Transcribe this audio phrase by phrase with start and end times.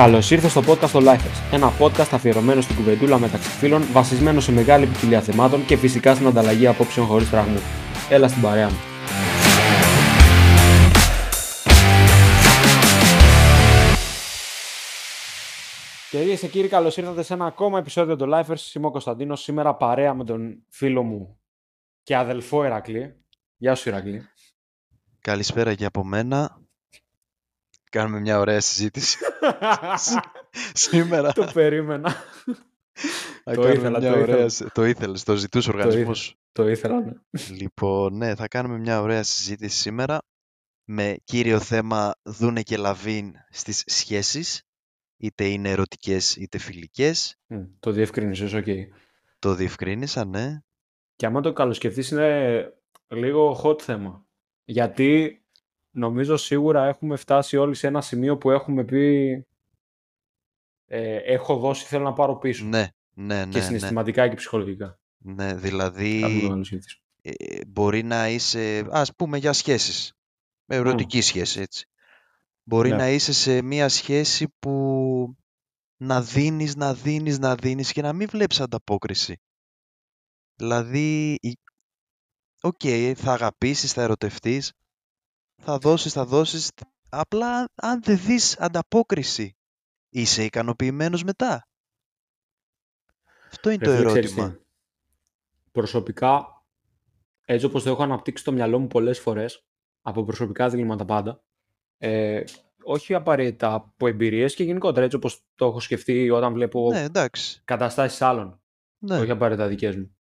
[0.00, 4.52] Καλώς ήρθες στο podcast των Lifers, ένα podcast αφιερωμένο στην κουβεντούλα μεταξύ φίλων, βασισμένο σε
[4.52, 7.62] μεγάλη ποικιλία θεμάτων και φυσικά στην ανταλλαγή απόψεων χωρίς φραγμούς.
[8.10, 8.76] Έλα στην παρέα μου.
[16.10, 18.74] Κυρίες και κύριοι, καλώς ήρθατε σε ένα ακόμα επεισόδιο των Lifers.
[18.74, 19.42] Είμαι ο Κωνσταντίνος.
[19.42, 21.38] Σήμερα παρέα με τον φίλο μου
[22.02, 23.24] και αδελφό Ερακλή.
[23.56, 24.22] Γεια σου, Ερακλή.
[25.20, 26.59] Καλησπέρα και από μένα.
[27.90, 29.18] Κάνουμε μια ωραία συζήτηση.
[30.74, 31.32] Σήμερα.
[31.32, 32.10] Το περίμενα.
[33.44, 34.34] Θα το κάνουμε ήθελα, μια το ωραία...
[34.34, 34.48] ήθελα.
[34.48, 36.36] συ- Το ήθελες, το ζητούσε ο οργανισμός.
[36.52, 37.12] Το ήθελα, ναι.
[37.50, 40.18] Λοιπόν, ναι, θα κάνουμε μια ωραία συζήτηση σήμερα
[40.84, 44.62] με κύριο θέμα Δούναι και Λαβείν στις σχέσεις,
[45.16, 47.36] είτε είναι ερωτικές είτε φιλικές.
[47.46, 48.66] Μμ, Το διευκρίνησες, οκ.
[49.38, 50.58] Το διευκρίνησα, ναι.
[51.16, 52.72] Και άμα το καλοσκεφτείς είναι
[53.08, 54.26] λίγο hot θέμα.
[54.64, 55.39] Γιατί
[55.90, 59.28] νομίζω σίγουρα έχουμε φτάσει όλοι σε ένα σημείο που έχουμε πει
[60.86, 62.64] ε, έχω δώσει, θέλω να πάρω πίσω.
[62.64, 63.60] Ναι, ναι, και ναι, ναι.
[63.60, 65.00] συναισθηματικά και ψυχολογικά.
[65.18, 67.00] Ναι, Κάνουμε το δηλαδή καλοσκεφτείς.
[67.22, 70.12] ε, μπορεί να είσαι, ας πούμε για σχέσεις,
[70.64, 71.84] με ερωτική σχέση έτσι.
[72.62, 72.96] Μπορεί Ναι.
[72.96, 75.36] να είσαι σε μια σχέση που
[75.96, 79.40] να δίνεις, να δίνεις, να δίνεις και να μην βλέπεις ανταπόκριση.
[80.54, 81.58] Δηλαδή, η-
[82.60, 82.80] οκ,
[83.16, 84.72] θα αγαπήσεις, θα ερωτευτείς,
[85.60, 86.70] θα δώσεις, θα δώσεις,
[87.08, 89.56] απλά αν δεν δεις ανταπόκριση,
[90.08, 91.64] είσαι ικανοποιημένος μετά.
[93.52, 94.56] Αυτό είναι το Ρε φίλε, ξέρεις ερώτημα.
[94.56, 94.64] τι,
[95.72, 96.64] Προσωπικά,
[97.44, 99.64] έτσι όπως το έχω αναπτύξει στο μυαλό μου πολλές φορές,
[100.02, 101.42] από προσωπικά διλήμματα πάντα,
[101.98, 102.42] ε,
[102.82, 107.60] όχι απαραίτητα από εμπειρίες και γενικότερα έτσι όπως το έχω σκεφτεί όταν βλέπω Ναι, εντάξει.
[107.64, 108.60] καταστάσεις άλλων,
[108.98, 110.16] Ναι, όχι απαραίτητα δικές μου.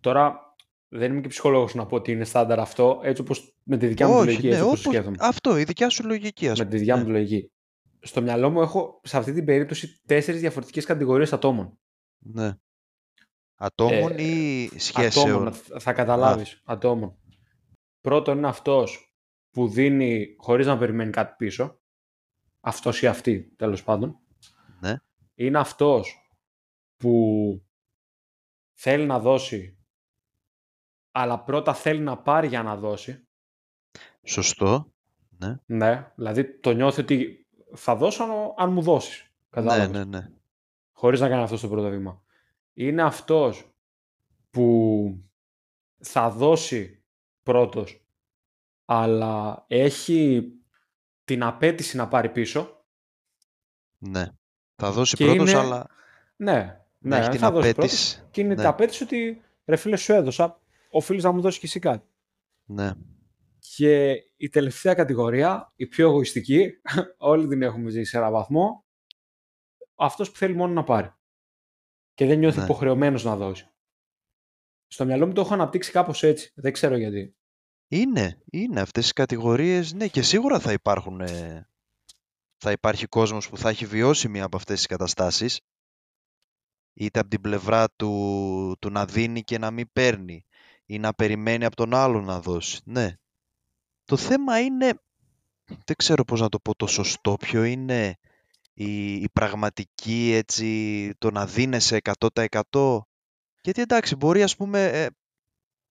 [0.00, 0.49] Τώρα,
[0.92, 4.06] δεν είμαι και ψυχολόγος να πω ότι είναι στάνταρ αυτό, έτσι όπως με τη δικιά
[4.08, 5.16] μου τη όχι, λογική, ναι, έτσι όπως όπως, σκέφτομαι.
[5.20, 6.74] αυτό, η δικιά σου λογική, ας Με πούμε.
[6.74, 7.06] τη δικιά μου ναι.
[7.06, 7.52] τη λογική.
[8.00, 11.78] Στο μυαλό μου έχω σε αυτή την περίπτωση τέσσερις διαφορετικές κατηγορίες ατόμων.
[12.18, 12.54] Ναι.
[13.54, 15.26] Ατόμων Ε, ή σχέσεων.
[15.30, 16.60] Ατόμων, θα- θα καταλάβεις.
[16.64, 17.18] Ατόμων.
[18.00, 19.14] Πρώτον είναι αυτός
[19.50, 21.80] που δίνει χωρίς να περιμένει κάτι πίσω.
[22.60, 24.18] Αυτός ή αυτή, τέλος πάντων.
[24.80, 24.96] Ναι.
[25.34, 26.30] Είναι αυτός
[26.96, 27.22] που
[28.78, 29.78] θέλει να δώσει,
[31.10, 33.26] αλλά πρώτα θέλει να πάρει για να δώσει.
[34.22, 34.92] Σωστό.
[35.38, 35.58] Ναι.
[35.66, 39.20] Ναι, δηλαδή το νιώθει ότι θα δώσω αν- αν μου δώσεις.
[39.22, 40.30] Ναι, Κατάλαβες; ναι, ναι.
[40.92, 42.22] χωρίς να κάνει αυτό στο πρώτο βήμα.
[42.74, 43.72] Είναι αυτός
[44.50, 45.18] που
[45.98, 47.02] θα δώσει
[47.42, 48.04] πρώτος,
[48.84, 50.52] αλλά έχει
[51.24, 52.84] την απέτηση να πάρει πίσω.
[53.98, 54.26] Ναι.
[54.76, 55.86] Θα δώσει Και πρώτος, είναι- αλλά
[56.36, 57.84] Ναι, να ναι, έχει την θα δώσει πρώτος.
[57.92, 58.22] απέτηση.
[58.30, 58.54] Και είναι Ναι.
[58.56, 60.59] την απέτηση ότι ρε φίλε σου έδωσα,
[60.90, 62.08] οφείλεις να μου δώσεις και εσύ κάτι.
[62.64, 62.92] Ναι.
[63.58, 66.70] Και η τελευταία κατηγορία, η πιο εγωιστική,
[67.18, 68.84] όλοι την έχουμε ζήσει σε έναν βαθμό,
[69.94, 71.14] αυτός που θέλει μόνο να πάρει.
[72.14, 72.64] Και δεν νιώθει Ναι.
[72.64, 73.68] υποχρεωμένος να δώσει.
[74.86, 76.52] Στο μυαλό μου το έχω αναπτύξει κάπως έτσι.
[76.54, 77.34] Δεν ξέρω γιατί.
[77.88, 81.68] Είναι, είναι αυτές οι κατηγορίες, ναι, και σίγουρα θα υπάρχουν, ε,
[82.56, 85.60] θα υπάρχει κόσμος που θα έχει βιώσει μία από αυτές τις καταστάσεις,
[86.94, 90.46] είτε από την πλευρά του, του να δίνει και να μην παίρνει,
[90.90, 93.14] ή να περιμένει από τον άλλον να δώσει, ναι.
[94.04, 94.92] Το θέμα είναι,
[95.66, 98.18] δεν ξέρω πώς να το πω το σωστό, ποιο είναι
[98.72, 102.98] η, η πραγματική, έτσι, το να δίνεσαι 100%.
[103.62, 105.06] Γιατί εντάξει, μπορεί ας πούμε, ε,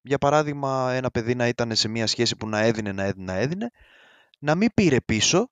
[0.02, 3.38] για παράδειγμα, ένα παιδί να ήταν σε μια σχέση που να έδινε, να έδινε, να
[3.38, 3.70] έδινε,
[4.40, 5.50] να μην πήρε πίσω,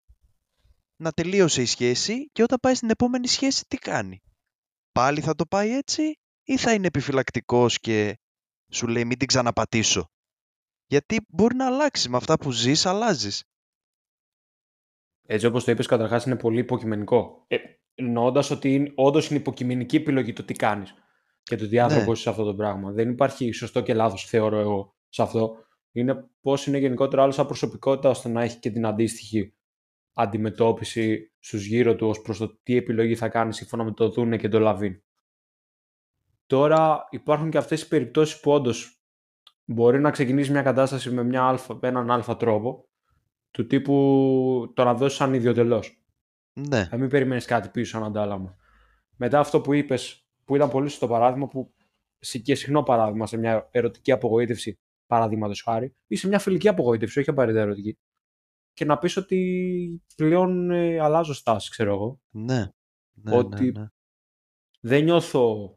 [0.96, 4.22] να τελείωσε η σχέση και όταν πάει στην επόμενη σχέση τι κάνει.
[4.92, 8.18] Πάλι θα το πάει έτσι ή θα είναι επιφυλακτικός και
[8.72, 10.10] σου λέει μην την ξαναπατήσω.
[10.86, 13.44] Γιατί μπορεί να αλλάξει με αυτά που ζεις, αλλάζεις.
[15.28, 17.44] Έτσι όπως το είπες καταρχάς είναι πολύ υποκειμενικό.
[17.48, 17.58] Ε,
[17.96, 20.94] εννοώντας ότι είναι, όντως είναι υποκειμενική επιλογή το τι κάνεις
[21.44, 22.12] και το τι άνθρωπος Ναι.
[22.12, 22.92] είσαι σε αυτό το πράγμα.
[22.92, 25.56] Δεν υπάρχει σωστό και λάθος θεωρώ εγώ σε αυτό.
[25.92, 29.54] Είναι πώς είναι γενικότερα άλλο σαν προσωπικότητα ώστε να έχει και την αντίστοιχη
[30.14, 34.38] αντιμετώπιση στους γύρω του ως προς το τι επιλογή θα κάνει σύμφωνα με το Δούνε
[34.38, 35.02] και το Λαβίν.
[36.48, 39.02] Τώρα υπάρχουν και αυτές οι περιπτώσεις που όντως
[39.66, 42.90] μπορεί να ξεκινήσεις μια κατάσταση με, μια αλφα, με έναν αλφα τρόπο
[43.52, 46.02] του τύπου το να δώσεις σαν ιδιωτελώς.
[46.54, 48.56] Ναι, Να μην περιμένεις κάτι πίσω σαν αντάλλαγμα.
[49.16, 51.74] Μετά αυτό που είπες, που ήταν πολύ στο παράδειγμα, που
[52.20, 57.20] συ- και συχνό παράδειγμα σε μια ερωτική απογοήτευση, παραδείγματος χάρη, ή σε μια φιλική απογοήτευση,
[57.20, 57.98] όχι απαραίτητα ερωτική.
[58.74, 62.20] Και να πεις ότι πλέον ε, αλλάζω στάση, ξέρω εγώ.
[62.30, 62.68] ναι,
[63.14, 63.88] ναι, Ότι- ναι, ναι.
[64.80, 65.77] Δεν νιώθω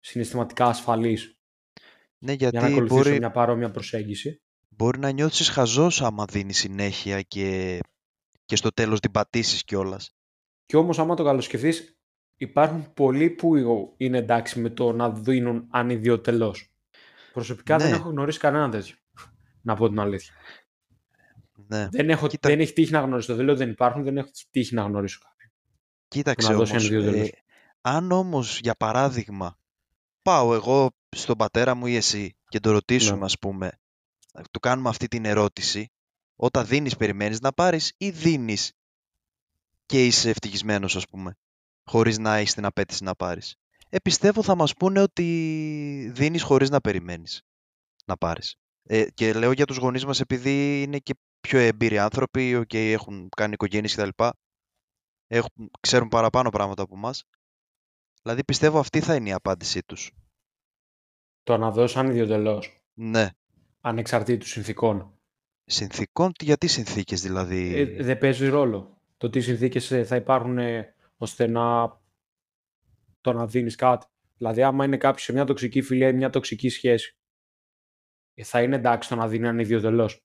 [0.00, 1.38] συναισθηματικά ασφαλής
[2.18, 4.42] Ναι, για να γιατί ακολουθήσω μπορεί, μια παρόμοια προσέγγιση.
[4.68, 7.78] μπορεί να νιώθεις χαζός άμα δίνεις συνέχεια και,
[8.44, 10.14] και στο τέλος την πατήσεις κιόλας.
[10.66, 11.98] Και όμως άμα το καλοσκεφτείς,
[12.36, 13.54] υπάρχουν πολλοί που
[13.96, 16.70] είναι εντάξει με το να δίνουν ανιδιοτελώς.
[17.32, 17.96] Προσωπικά δεν Ναι.
[17.96, 18.94] έχω γνωρίσει κανένα τέτοιο.
[19.62, 20.34] Να πω την αλήθεια.
[21.66, 21.88] Ναι.
[21.90, 23.34] Δεν, έχω, Κοίτα- δεν έχει τύχει να γνωρίσω.
[23.34, 25.52] Δεν λέω δεν υπάρχουν, δεν έχω τύχει να γνωρίσω κάποιον.
[26.08, 27.28] Κοίταξε να δώσει όμως, ανιδιοτελώς.
[27.28, 27.32] ε,
[27.80, 29.58] αν όμως για παράδειγμα
[30.30, 33.24] πάω εγώ στον πατέρα μου ή εσύ και το ρωτήσουμε Ναι.
[33.24, 33.70] ας πούμε,
[34.50, 35.88] του κάνουμε αυτή την ερώτηση,
[36.36, 38.72] όταν δίνεις περιμένεις να πάρεις ή δίνεις
[39.86, 41.36] και είσαι ευτυχισμένος ας πούμε,
[41.84, 43.56] χωρίς να έχεις την απέτηση να πάρεις.
[43.88, 47.42] Ε, πιστεύω θα μας πούνε ότι δίνεις χωρίς να περιμένεις
[48.04, 48.56] να πάρεις.
[48.82, 53.28] Ε, και λέω για τους γονείς μας επειδή είναι και πιο εμπειροί άνθρωποι και έχουν
[53.36, 54.24] κάνει οικογένειες κτλ.
[55.26, 57.24] Έχουν, ξέρουν παραπάνω πράγματα από μας.
[58.22, 60.10] Δηλαδή πιστεύω αυτή θα είναι η απάντησή τους.
[61.42, 63.28] Το να δώσει ανιδιοτελώς, Ναι.
[63.80, 65.14] ανεξαρτήτου συνθήκων.
[65.64, 68.98] Συνθήκων, τι- γιατί συνθήκες δηλαδή; Ε, δεν παίζει ρόλο.
[69.16, 71.98] Το τι συνθήκες ε, θα υπάρχουν ε, ώστε να
[73.20, 74.06] το να δίνεις κάτι.
[74.36, 77.16] Δηλαδή, άμα είναι κάποιος σε μια τοξική φιλία ή μια τοξική σχέση,
[78.34, 80.20] ε, θα είναι εντάξει το να δίνει ανιδιοτελώς.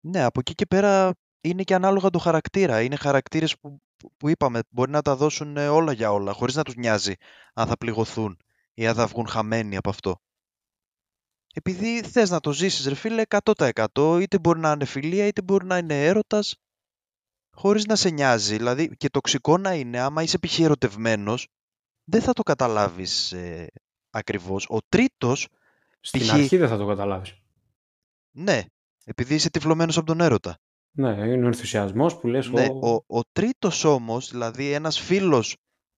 [0.00, 2.82] Ναι, από εκεί και πέρα είναι και ανάλογα το χαρακτήρα.
[2.82, 6.54] Είναι χαρακτήρες που, που, που είπαμε, μπορεί να τα δώσουν ε, όλα για όλα, χωρίς
[6.54, 7.14] να τους νοιάζει
[7.54, 8.38] αν θα πληγωθούν
[8.74, 10.20] ή αν θα βγουν χαμένοι από αυτό.
[11.54, 15.66] Επειδή θες να το ζήσεις ρε φίλε 100% είτε μπορεί να είναι φιλία είτε μπορεί
[15.66, 16.56] να είναι έρωτας
[17.56, 18.56] χωρίς να σε νοιάζει.
[18.56, 20.58] Δηλαδή και τοξικό να είναι άμα είσαι π.χ.
[20.58, 21.48] ερωτευμένος
[22.04, 23.66] δεν θα το καταλάβεις ε,
[24.10, 24.66] ακριβώς.
[24.68, 25.48] Ο τρίτος,
[26.00, 26.32] Στην Π.χ.
[26.32, 27.34] αρχή δεν θα το καταλάβεις.
[28.30, 28.62] ναι,
[29.04, 30.58] επειδή είσαι τυφλωμένος από τον έρωτα.
[30.92, 35.56] Ναι, είναι ο ενθουσιασμός που λες Ναι, «Ω, ο, ο τρίτος όμως, δηλαδή ένας φίλος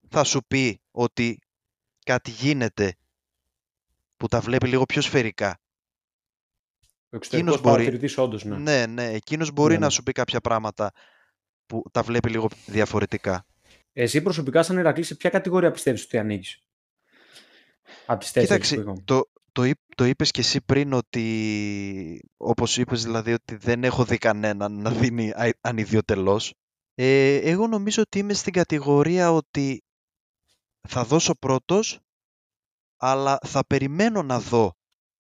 [0.08, 1.38] θα σου πει ότι
[2.04, 2.94] κάτι γίνεται
[4.16, 5.60] που τα βλέπει λίγο πιο σφαιρικά.
[7.10, 8.56] ο εξωτερικός μπορεί- παρατηρητής όντως, ναι.
[8.56, 9.90] Ναι, ναι, εκείνος μπορεί Ναι, να ναι.
[9.92, 10.92] σου πει κάποια πράγματα
[11.66, 13.46] που τα βλέπει λίγο διαφορετικά.
[13.92, 16.62] Εσύ προσωπικά σαν Ηρακλή, σε ποια κατηγορία πιστεύεις ότι ανήκεις;
[18.06, 19.02] Από τις τέσσερις Κοίταξε, που είπαμε.
[19.04, 24.04] το, το, είπ- το είπες και εσύ πριν ότι, όπως είπες δηλαδή ότι δεν έχω
[24.04, 26.54] δει κανέναν να δίνει α- ανιδιοτελώς.
[26.94, 29.82] Ε, εγώ νομίζω ότι είμαι στην κατηγορία ότι
[30.88, 31.98] θα δώσω πρώτος,
[32.96, 34.72] αλλά θα περιμένω να δω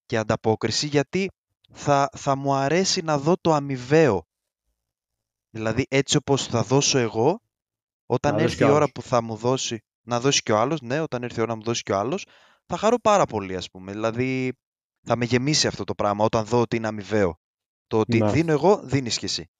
[0.06, 1.30] και ανταπόκριση γιατί
[1.72, 4.26] θα, θα μου αρέσει να δω το αμοιβαίο.
[5.50, 7.40] Δηλαδή έτσι όπως θα δώσω εγώ,
[8.06, 8.92] όταν Να δώσει έρθει κι η ο ώρα άλλος.
[8.92, 11.56] που θα μου δώσει, να δώσει και ο άλλος, ναι, όταν έρθει η ώρα να
[11.56, 12.26] μου δώσει και ο άλλος,
[12.72, 13.92] θα χαρώ πάρα πολύ ας πούμε.
[13.92, 14.52] Δηλαδή
[15.06, 17.40] θα με γεμίσει αυτό το πράγμα όταν δω ότι είναι αμοιβαίο.
[17.86, 18.30] Το ότι Ναι.
[18.30, 19.50] δίνω εγώ, δίνεις κι εσύ.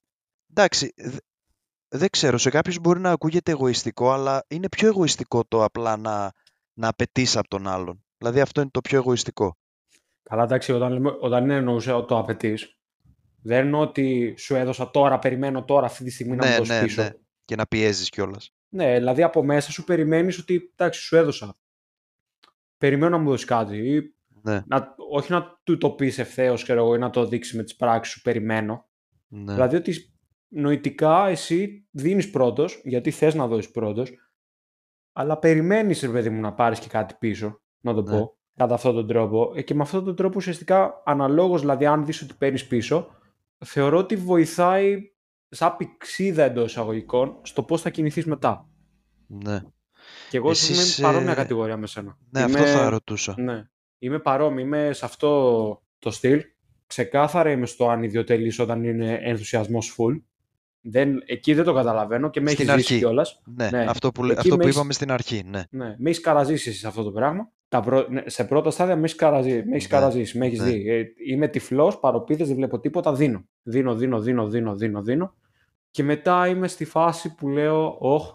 [0.50, 1.19] Εντάξει, δε-
[1.88, 6.32] δεν ξέρω, σε κάποιους μπορεί να ακούγεται εγωιστικό, αλλά είναι πιο εγωιστικό το απλά να,
[6.79, 8.05] να απαιτείς από τον άλλον.
[8.19, 9.56] Δηλαδή αυτό είναι το πιο εγωιστικό.
[10.23, 12.76] Καλά, εντάξει, όταν, λέμε, όταν είναι εννοούσε ότι το απαιτείς,
[13.43, 16.73] δεν εννοώ ότι σου έδωσα τώρα, περιμένω τώρα αυτή τη στιγμή να μου ναι, δώσει
[16.73, 17.03] ναι, πίσω.
[17.03, 17.11] ναι.
[17.44, 18.53] Και να πιέζεις κιόλας.
[18.69, 21.56] Ναι, δηλαδή από μέσα σου περιμένεις ότι εντάξει, σου έδωσα.
[22.82, 23.76] Περιμένω να μου δώσεις κάτι.
[23.76, 27.55] Ή Ναι, να, όχι να του το πεις ευθέως, ξέρω εγώ, ή να το δείξεις
[27.56, 28.20] με τις πράξεις σου.
[28.23, 28.88] Περιμένω.
[29.29, 29.52] ναι.
[29.52, 29.94] Δηλαδή ότι
[30.49, 34.12] νοητικά εσύ δίνεις πρώτος, γιατί θες να δώσεις πρώτος,
[35.12, 37.61] αλλά περιμένεις, ρε παιδί μου, να πάρεις και κάτι πίσω.
[37.81, 38.11] Να το Ναι.
[38.19, 38.37] πω.
[38.56, 39.52] Κατά αυτόν τον τρόπο.
[39.56, 43.08] Ε, και με αυτόν τον τρόπο ουσιαστικά αναλόγως, δηλαδή, αν δεις ότι παίρνεις πίσω,
[43.65, 44.98] θεωρώ ότι βοηθάει
[45.48, 48.69] σαν πηξίδα εντός εισαγωγικών στο πώς θα κινηθείς μετά.
[49.27, 49.60] ναι.
[50.32, 52.17] Και εγώ Εσείς, Εσείς, είμαι παρόμοια ε, κατηγορία με σένα.
[52.31, 53.34] Ναι, είμαι, αυτό θα ρωτούσα.
[53.39, 53.65] Ναι.
[53.98, 54.65] Είμαι παρόμοιο.
[54.65, 56.43] Είμαι σε αυτό το στυλ.
[56.86, 60.20] Ξεκάθαρα είμαι στο ανιδιοτελής όταν είναι ενθουσιασμός full.
[60.81, 63.05] Δεν, εκεί δεν το καταλαβαίνω και με έχεις Στην ζήσει αρχή.
[63.05, 63.43] κιόλας.
[63.56, 63.84] Ναι, ναι.
[63.89, 65.62] αυτό που, λέ- Εκεί αυτό με που έχεις- είπαμε στην αρχή, ναι.
[65.70, 67.51] Ναι, με έχεις καραζήσει εσύ σε αυτό το πράγμα.
[67.69, 68.06] Τα πρω...
[68.10, 69.65] ναι, σε πρώτα στάδια με έχεις καραζήσει.
[69.69, 70.70] Με έχεις Ναι, καραζήσει, με έχεις ναι.
[70.70, 70.91] δει.
[70.91, 73.12] Ε, είμαι τυφλός, παροπίδες, δεν βλέπω τίποτα.
[73.15, 73.44] Δίνω.
[73.62, 75.34] Δίνω, δίνω, δίνω, δίνω, δίνω, δίνω.
[75.91, 78.32] Και μετά είμαι στη φάση που λέω, Ωχ,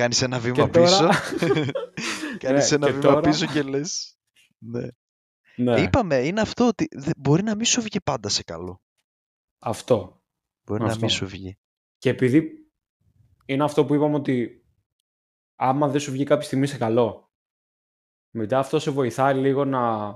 [0.00, 0.84] Κάνεις ένα βήμα και τώρα.
[0.86, 1.08] πίσω.
[2.38, 4.18] Κάνεις Ναι, ένα και βήμα τώρα- πίσω και λες.
[4.58, 4.88] Ναι.
[5.56, 8.82] ναι, Είπαμε, είναι αυτό ότι δε- μπορεί να μην σου βγει πάντα σε καλό.
[9.58, 10.22] αυτό.
[10.66, 11.00] Μπορεί να Αυτό.
[11.00, 11.58] μην σου βγει.
[11.98, 12.70] Και επειδή
[13.46, 14.64] είναι αυτό που είπαμε ότι
[15.58, 17.32] άμα δεν σου βγει κάποια στιγμή σε καλό,
[18.34, 20.14] μετά αυτό σε βοηθάει λίγο να,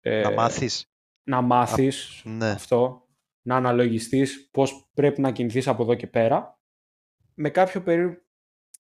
[0.00, 0.86] ε, Να μάθεις.
[1.28, 2.50] να μάθεις Ναι.
[2.50, 3.08] αυτό,
[3.46, 6.60] να αναλογιστείς πώς πρέπει να κινηθείς από εδώ και πέρα,
[7.34, 8.22] με κάποιο περί...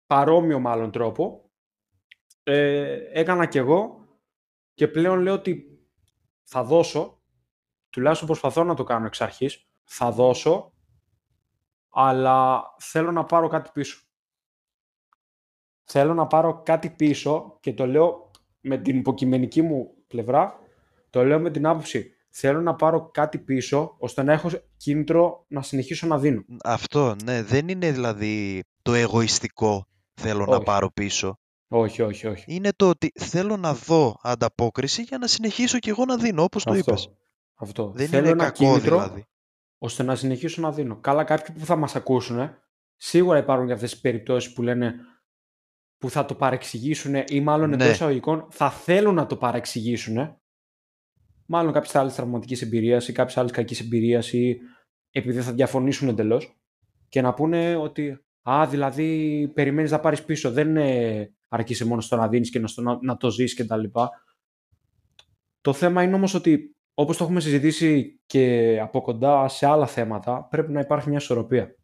[0.06, 1.50] παρόμοιο μάλλον τρόπο,
[2.42, 4.08] ε, έκανα κι εγώ
[4.74, 5.78] και πλέον λέω ότι
[6.42, 7.22] θα δώσω,
[7.90, 10.72] τουλάχιστον προσπαθώ να το κάνω εξ αρχής, θα δώσω,
[11.88, 13.98] αλλά θέλω να πάρω κάτι πίσω.
[15.84, 18.30] Θέλω να πάρω κάτι πίσω και το λέω
[18.60, 20.58] με την υποκειμενική μου πλευρά,
[21.10, 22.08] το λέω με την άποψη.
[22.36, 26.44] Θέλω να πάρω κάτι πίσω, ώστε να έχω κίνητρο να συνεχίσω να δίνω.
[26.64, 27.42] Αυτό, ναι.
[27.42, 30.64] Δεν είναι δηλαδή το εγωιστικό θέλω να Όχι.
[30.64, 31.38] πάρω πίσω.
[31.68, 32.44] Όχι, όχι, όχι.
[32.46, 36.64] Είναι το ότι θέλω να δω ανταπόκριση για να συνεχίσω κι εγώ να δίνω, όπως
[36.64, 36.90] το Αυτό.
[36.90, 37.08] είπες.
[37.54, 37.90] Αυτό.
[37.94, 39.24] Δεν Θέλω είναι ένα κακό κίνητρο δηλαδή.
[39.78, 40.96] ώστε να συνεχίσω να δίνω.
[41.00, 42.50] Καλά, κάποιοι που θα μας ακούσουν,
[42.96, 44.94] σίγουρα υπάρχουν και αυτές τις περιπτώσεις που λένε
[45.98, 47.74] που θα το παρεξηγήσουν ή μάλλον Ναι.
[47.74, 50.36] εντός εισαγωγικών θα θέλουν να το παρεξηγήσουν.
[51.46, 54.56] Μάλλον κάποιες άλλες τραυματική εμπειρία ή κάποιες άλλες κακή εμπειρία ή
[55.10, 56.58] επειδή θα διαφωνήσουν εντελώς
[57.08, 60.50] και να πούνε ότι Α, δηλαδή περιμένεις να πάρεις πίσω.
[60.50, 63.84] Δεν ε, αρκείσαι μόνος στο να δίνεις και να, στο να, να το ζεις κτλ.
[65.60, 70.46] Το θέμα είναι όμως ότι όπως το έχουμε συζητήσει και από κοντά σε άλλα θέματα,
[70.50, 71.76] πρέπει να υπάρχει μια ισορροπία.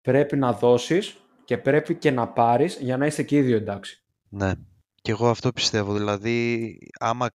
[0.00, 4.04] Πρέπει να δώσεις και πρέπει και να πάρεις για να είστε και οι δύο εντάξει.
[4.28, 4.52] Ναι.
[5.02, 5.94] Και εγώ αυτό πιστεύω.
[5.94, 7.28] Δηλαδή, άμα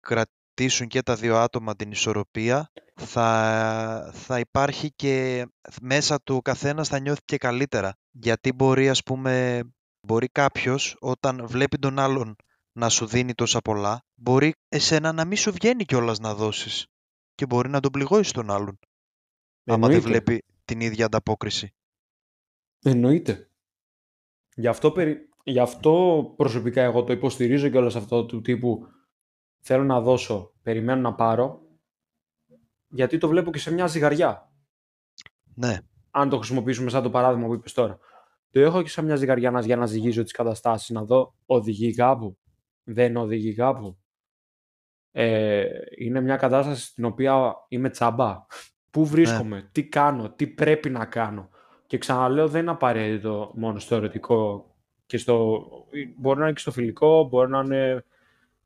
[0.54, 5.46] κρατήσουν και τα δύο άτομα την ισορροπία, θα, θα υπάρχει και
[5.82, 7.98] μέσα του ο καθένας θα νιώθει και καλύτερα.
[8.12, 9.64] Γιατί μπορεί, ας πούμε,
[10.08, 12.36] μπορεί κάποιος όταν βλέπει τον άλλον
[12.72, 16.88] να σου δίνει τόσα πολλά, μπορεί εσένα να μην σου βγαίνει κιόλας να δώσεις.
[17.36, 18.80] Και μπορεί να τον πληγώσεις τον άλλον.
[19.66, 20.08] Άμα δεν Εννοείται.
[20.08, 21.74] βλέπει την ίδια ανταπόκριση.
[22.84, 23.50] Εννοείται.
[24.56, 25.28] Γι' αυτό, περι...
[25.46, 28.88] Γι' αυτό προσωπικά εγώ το υποστηρίζω και όλο αυτό του τύπου
[29.66, 31.62] θέλω να δώσω, περιμένω να πάρω,
[32.88, 34.52] γιατί το βλέπω και σε μια ζυγαριά.
[35.56, 35.78] Ναι,
[36.12, 37.98] αν το χρησιμοποιήσουμε σαν το παράδειγμα που είπες τώρα.
[38.52, 41.94] Το έχω και σαν μια ζυγαριά να- για να ζυγίζω τις καταστάσεις, να δω οδηγεί
[41.94, 42.38] κάπου,
[42.84, 43.98] δεν οδηγεί κάπου.
[45.12, 45.68] Ε,
[45.98, 48.46] είναι μια κατάσταση στην οποία είμαι τσάμπα.
[48.90, 51.50] Πού βρίσκομαι, τι κάνω, τι πρέπει να κάνω.
[51.88, 54.66] Και ξαναλέω, δεν είναι απαραίτητο μόνο στο ερωτικό
[55.06, 55.66] και στο.
[56.18, 58.06] Μπορεί να είναι και στο φιλικό, μπορεί να είναι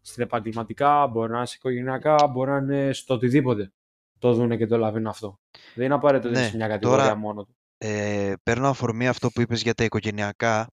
[0.08, 3.72] στην επαγγελματικά, μπορεί να είναι σε οικογενειακά, μπορεί να είναι στο οτιδήποτε.
[4.20, 5.40] Το δούνε και το λαβαίνουν αυτό.
[5.76, 7.56] Δεν είναι απαραίτητο ότι είναι Ναι, σε μια κατηγορία τώρα- μόνο του.
[7.78, 10.68] ε, παίρνω αφορμή αυτό που είπες για τα οικογενειακά.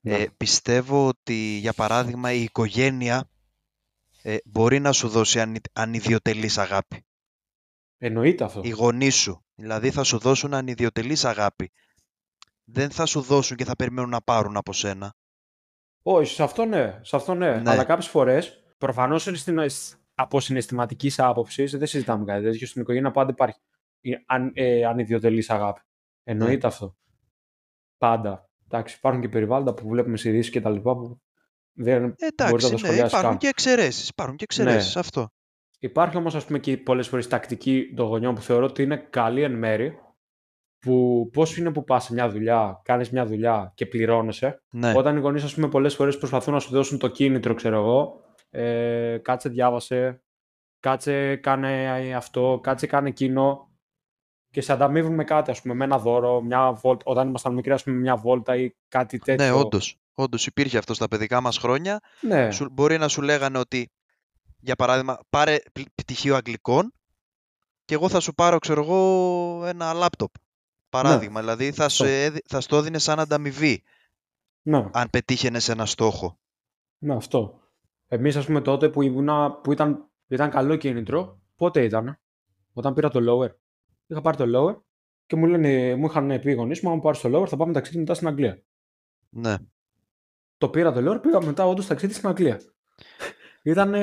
[0.00, 0.14] Ναι.
[0.14, 3.28] Ε, πιστεύω ότι, για παράδειγμα, η οικογένεια
[4.22, 7.04] ε, μπορεί να σου δώσει ανι, ανιδιοτελής αγάπη.
[7.98, 8.60] Εννοείται αυτό.
[8.64, 9.44] Οι γονείς σου.
[9.54, 11.70] Δηλαδή θα σου δώσουν ανιδιοτελής αγάπη.
[12.64, 15.14] Δεν θα σου δώσουν και θα περιμένουν να πάρουν από σένα.
[16.02, 16.98] Όχι, σε αυτό ναι.
[17.02, 17.50] Σε αυτό ναι.
[17.56, 17.70] Ναι.
[17.70, 19.28] Αλλά κάποιες φορές, προφανώς
[20.14, 22.66] από συναισθηματικής άποψης, δεν συζητάμε κάτι τέτοιο.
[22.66, 23.58] Στην οικογένεια πάντα υπάρχει
[24.00, 25.80] η αν, ε, ανιδιοτελής αγάπη.
[26.24, 26.72] Εννοείται Ναι.
[26.72, 26.96] αυτό.
[27.98, 28.50] Πάντα.
[28.64, 31.20] Εντάξει, υπάρχουν και περιβάλλοντα που βλέπουμε σε ειδήσεις και τα λοιπά που
[31.72, 33.38] δεν μπορεί να Εντάξει, τα ναι, σχολιάσει υπάρχουν καν.
[33.38, 34.08] και εξαιρέσεις.
[34.08, 35.28] Υπάρχουν και εξαιρέσεις, αυτό.
[35.78, 39.42] Υπάρχει όμως ας πούμε και πολλές φορές τακτική των γονιών που θεωρώ ότι είναι καλή
[39.42, 39.98] εν μέρη
[40.78, 45.16] που πώς είναι που πας σε μια δουλειά, κάνεις μια δουλειά και πληρώνεσαι Ναι, όταν
[45.16, 48.20] οι γονείς ας πούμε πολλές φορές προσπαθούν να σου δώσουν το κίνητρο ξέρω εγώ
[48.50, 50.22] ε, κάτσε διάβασε,
[50.80, 53.68] κάτσε κάνε αυτό, κάτσε κάνε εκείνο
[54.50, 57.72] και σε ανταμείβουν με κάτι ας πούμε με ένα δώρο, μια βόλτα, όταν ήμασταν μικροί
[57.72, 59.44] ας πούμε μια βόλτα ή κάτι τέτοιο.
[59.44, 59.96] ναι, όντως.
[60.14, 62.00] Όντως υπήρχε αυτό στα παιδικά μας χρόνια.
[62.20, 63.90] Ναι, Σου, μπορεί να σου λέγανε ότι,
[64.60, 66.92] για παράδειγμα, πάρε πλ- πτυχίο αγγλικών
[67.84, 70.30] και εγώ θα σου πάρω, ξέρω εγώ, ένα λάπτοπ.
[71.02, 72.16] Παράδειγμα, δηλαδή θα, σου, Αυτό.
[72.16, 73.82] έδι- θα στο έδινε σαν ανταμοιβή,
[74.62, 74.88] ναι.
[74.92, 76.38] αν πετύχαινε ένα στόχο.
[76.98, 77.60] Ναι, αυτό.
[78.06, 82.20] Εμείς, ας πούμε, τότε που, ήμουνα, που ήταν, ήταν καλό κίνητρο, πότε ήταν,
[82.72, 83.50] όταν πήρα το lower.
[84.06, 84.80] Είχα πάρει το lower
[85.26, 87.72] και μου, λένε, μου είχαν πει οι γονείς μου, αν πάρεις το lower θα πάμε
[87.72, 88.62] ταξίδι μετά στην Αγγλία.
[89.30, 89.56] Ναι,
[90.58, 92.60] Το πήρα το lower, πήγα μετά όντως ταξίδι στην Αγγλία.
[93.62, 93.94] ήταν,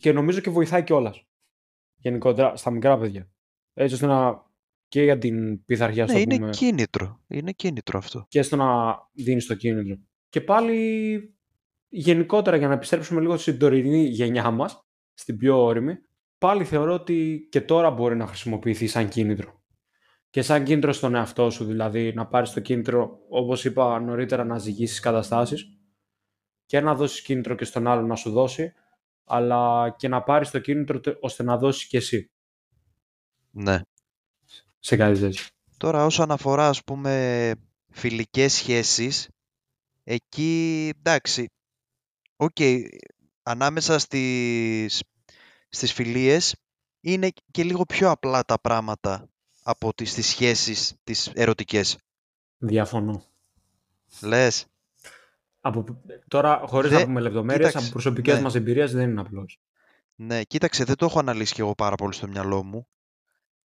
[0.00, 1.26] και νομίζω και βοηθάει κιόλας.
[1.96, 3.30] Γενικότερα στα μικρά παιδιά.
[3.74, 4.44] Έτσι ώστε να
[4.92, 7.20] και για την πειθαρχία στο ναι είναι πούμε, κίνητρο.
[7.28, 8.26] Είναι κίνητρο αυτό.
[8.28, 9.96] και στο να δίνεις το κίνητρο.
[10.28, 11.36] Και πάλι
[11.88, 15.94] γενικότερα για να επιστρέψουμε λίγο στην τωρινή γενιά μας, στην πιο όρημη,
[16.38, 19.62] πάλι θεωρώ ότι και τώρα μπορεί να χρησιμοποιηθεί σαν κίνητρο.
[20.30, 24.58] Και σαν κίνητρο στον εαυτό σου, δηλαδή να πάρεις το κίνητρο, όπως είπα νωρίτερα, να
[24.58, 25.66] ζυγίσεις καταστάσεις
[26.66, 28.72] και να δώσεις κίνητρο και στον άλλο να σου δώσει,
[29.24, 32.30] αλλά και να πάρεις το κίνητρο τε- ώστε να δώσεις και εσύ
[33.50, 33.80] Ναι.
[34.84, 35.44] Σε κάτι τέτοιο.
[35.76, 37.54] Τώρα όσον αφορά ας πούμε
[37.90, 39.28] φιλικές σχέσεις,
[40.04, 41.50] εκεί εντάξει,
[42.36, 42.56] οκ,
[43.42, 45.02] ανάμεσα στις,
[45.68, 46.56] στις φιλίες
[47.00, 49.28] είναι και λίγο πιο απλά τα πράγματα
[49.62, 51.98] από τις, τις σχέσεις τις ερωτικές.
[52.58, 53.24] Διαφωνώ.
[54.22, 54.66] Λες,
[55.60, 58.40] Από, τώρα, χωρίς Δε- να πούμε λεπτομέρειες, κοίταξε, από προσωπικές ναι.
[58.42, 59.60] μας εμπειρίες δεν είναι απλώς.
[60.14, 62.86] ναι, κοίταξε, δεν το έχω αναλύσει και εγώ πάρα πολύ στο μυαλό μου,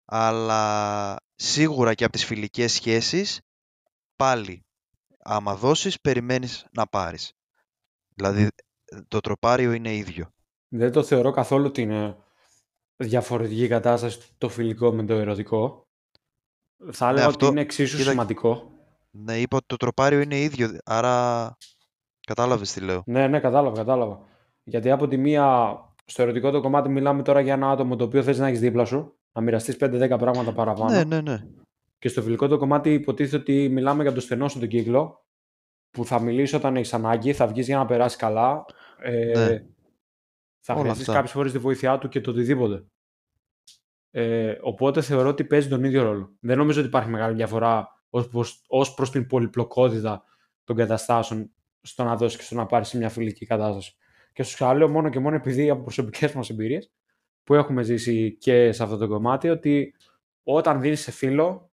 [0.07, 3.41] αλλά σίγουρα και από τις φιλικές σχέσεις,
[4.17, 4.65] πάλι,
[5.19, 7.33] άμα δώσεις, περιμένεις να πάρεις.
[8.15, 8.49] Δηλαδή,
[9.09, 10.31] το τροπάριο είναι ίδιο.
[10.69, 12.17] Δεν το θεωρώ καθόλου ότι είναι
[12.97, 15.87] διαφορετική κατάσταση το φιλικό με το ερωτικό.
[16.93, 18.71] Θα έλεγα αυτό- ότι είναι εξίσου κοίτα- σημαντικό.
[19.11, 21.57] Ναι, είπα ότι το τροπάριο είναι ίδιο, άρα
[22.27, 23.03] κατάλαβες τι λέω.
[23.07, 24.21] Ναι, ναι, κατάλαβα, κατάλαβα.
[24.65, 28.23] Γιατί από τη μία, στο ερωτικό το κομμάτι μιλάμε τώρα για ένα άτομο το οποίο
[28.23, 30.91] θες να έχεις δίπλα σου, να μοιραστείς 5-10 πράγματα παραπάνω.
[30.91, 31.47] Ναι, ναι, ναι.
[31.99, 35.25] Και στο φιλικό το κομμάτι υποτίθεται ότι μιλάμε για το στενό σου τον κύκλο,
[35.91, 38.65] που θα μιλήσει όταν έχεις ανάγκη, θα βγεις για να περάσεις καλά.
[38.99, 39.65] Ε, Ναι.
[40.61, 41.15] Θα Όλα χρειαστείς αυτά.
[41.15, 42.85] κάποιες φορές τη βοήθειά του και το οτιδήποτε.
[44.11, 46.37] Ε, οπότε θεωρώ ότι παίζει τον ίδιο ρόλο.
[46.41, 47.89] Δεν νομίζω ότι υπάρχει μεγάλη διαφορά
[48.69, 50.25] ως προς την πολυπλοκότητα
[50.65, 51.51] των καταστάσεων
[51.83, 53.97] στο να δώσεις και στο να πάρεις σε μια φιλική κατάσταση.
[54.33, 56.93] Και σου ξαναλέω μόνο και μόνο επειδή από προσωπικές μας εμπειρίες
[57.47, 59.95] που έχουμε ζήσει και σε αυτό το κομμάτι, ότι
[60.43, 61.71] όταν δίνεις σε φίλο,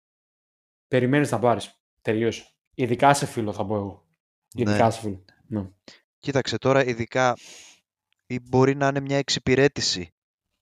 [0.89, 1.81] περιμένεις να πάρεις.
[2.03, 2.47] Τελείωσε.
[2.75, 4.07] Ειδικά σε φίλο, θα πω εγώ.
[4.55, 4.91] Ειδικά Ναι.
[4.91, 5.25] σε φίλο.
[5.47, 5.71] Ναι.
[6.19, 7.37] Κοίταξε τώρα, ειδικά
[8.27, 10.11] ή μπορεί να είναι μια εξυπηρέτηση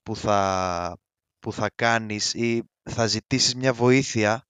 [0.03, 0.99] που θα,
[1.39, 4.47] που θα κάνεις ή θα ζητήσεις μια βοήθεια,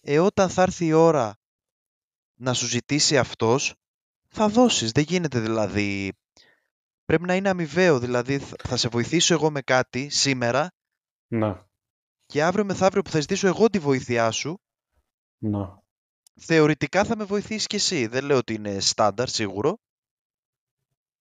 [0.00, 1.36] ε, όταν θα έρθει η ώρα
[2.34, 3.74] να σου ζητήσει αυτός,
[4.28, 4.90] θα δώσεις.
[4.90, 6.12] Δεν γίνεται δηλαδή.
[7.06, 10.70] Πρέπει να είναι αμοιβαίο, δηλαδή θα- θα σε βοηθήσω εγώ με κάτι σήμερα
[11.26, 11.62] Ναι.
[12.26, 14.60] και αύριο μεθαύριο που θα ζητήσω εγώ τη βοήθειά σου,
[15.38, 15.66] ναι.
[16.40, 18.06] θεωρητικά θα με βοηθήσεις και εσύ.
[18.06, 19.78] Δεν λέω ότι είναι στάνταρ σίγουρο.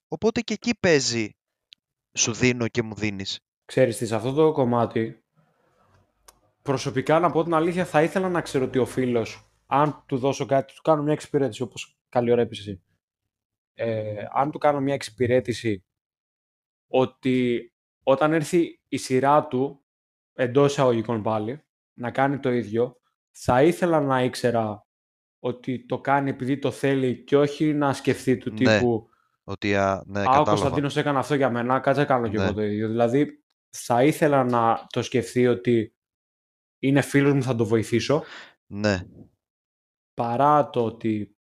[0.08, 1.30] Οπότε και εκεί παίζει
[2.18, 3.40] σου δίνω και μου δίνεις.
[3.66, 5.24] Ξέρεις τι, σε αυτό το κομμάτι,
[6.62, 10.46] προσωπικά να πω την αλήθεια, θα ήθελα να ξέρω ότι ο φίλος, αν του δώσω
[10.46, 12.82] κάτι, του κάνω μια εξυπηρέτηση, όπως καλή ώρα είπες εσύ.
[13.78, 15.86] Ε, αν του κάνω μια εξυπηρέτηση,
[16.88, 17.70] ότι
[18.04, 19.86] όταν έρθει η σειρά του,
[20.34, 21.64] εντός εισαγωγικών πάλι,
[21.94, 23.00] να κάνει το ίδιο,
[23.32, 24.86] θα ήθελα να ήξερα
[25.40, 29.10] ότι το κάνει επειδή το θέλει και όχι να σκεφτεί του Ναι, τύπου
[29.44, 30.50] Ότι α, ναι, Α, ο κατάλαβα.
[30.50, 32.44] Κωνσταντίνος έκανε αυτό για μένα, κάτσε να κάνω και Ναι.
[32.44, 32.88] εγώ το ίδιο.
[32.88, 35.96] Δηλαδή, θα ήθελα να το σκεφτεί ότι
[36.80, 38.24] είναι φίλος μου, θα το βοηθήσω,
[38.66, 39.06] Ναι,
[40.14, 41.35] παρά το ότι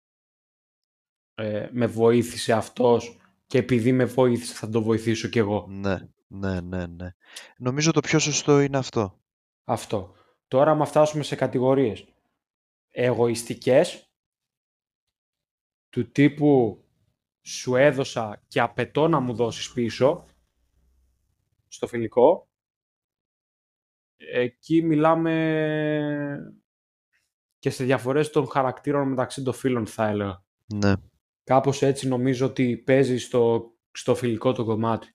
[1.35, 5.66] ε, με βοήθησε αυτός και επειδή με βοήθησε θα το βοηθήσω κι εγώ.
[5.68, 7.14] ναι, ναι, ναι, ναι.
[7.57, 9.20] Νομίζω το πιο σωστό είναι αυτό.
[9.64, 10.14] Αυτό.
[10.49, 12.05] Τώρα, άμα φτάσουμε σε κατηγορίες
[12.90, 14.09] εγωιστικές,
[15.88, 16.85] του τύπου
[17.42, 20.25] σου έδωσα και απαιτώ να μου δώσεις πίσω,
[21.68, 22.49] στο φιλικό,
[24.16, 26.55] εκεί μιλάμε
[27.59, 30.44] και σε διαφορές των χαρακτήρων μεταξύ των φίλων, θα έλεγα.
[30.75, 30.92] Ναι,
[31.44, 35.09] Κάπως έτσι νομίζω ότι παίζει στο, στο φιλικό το κομμάτι.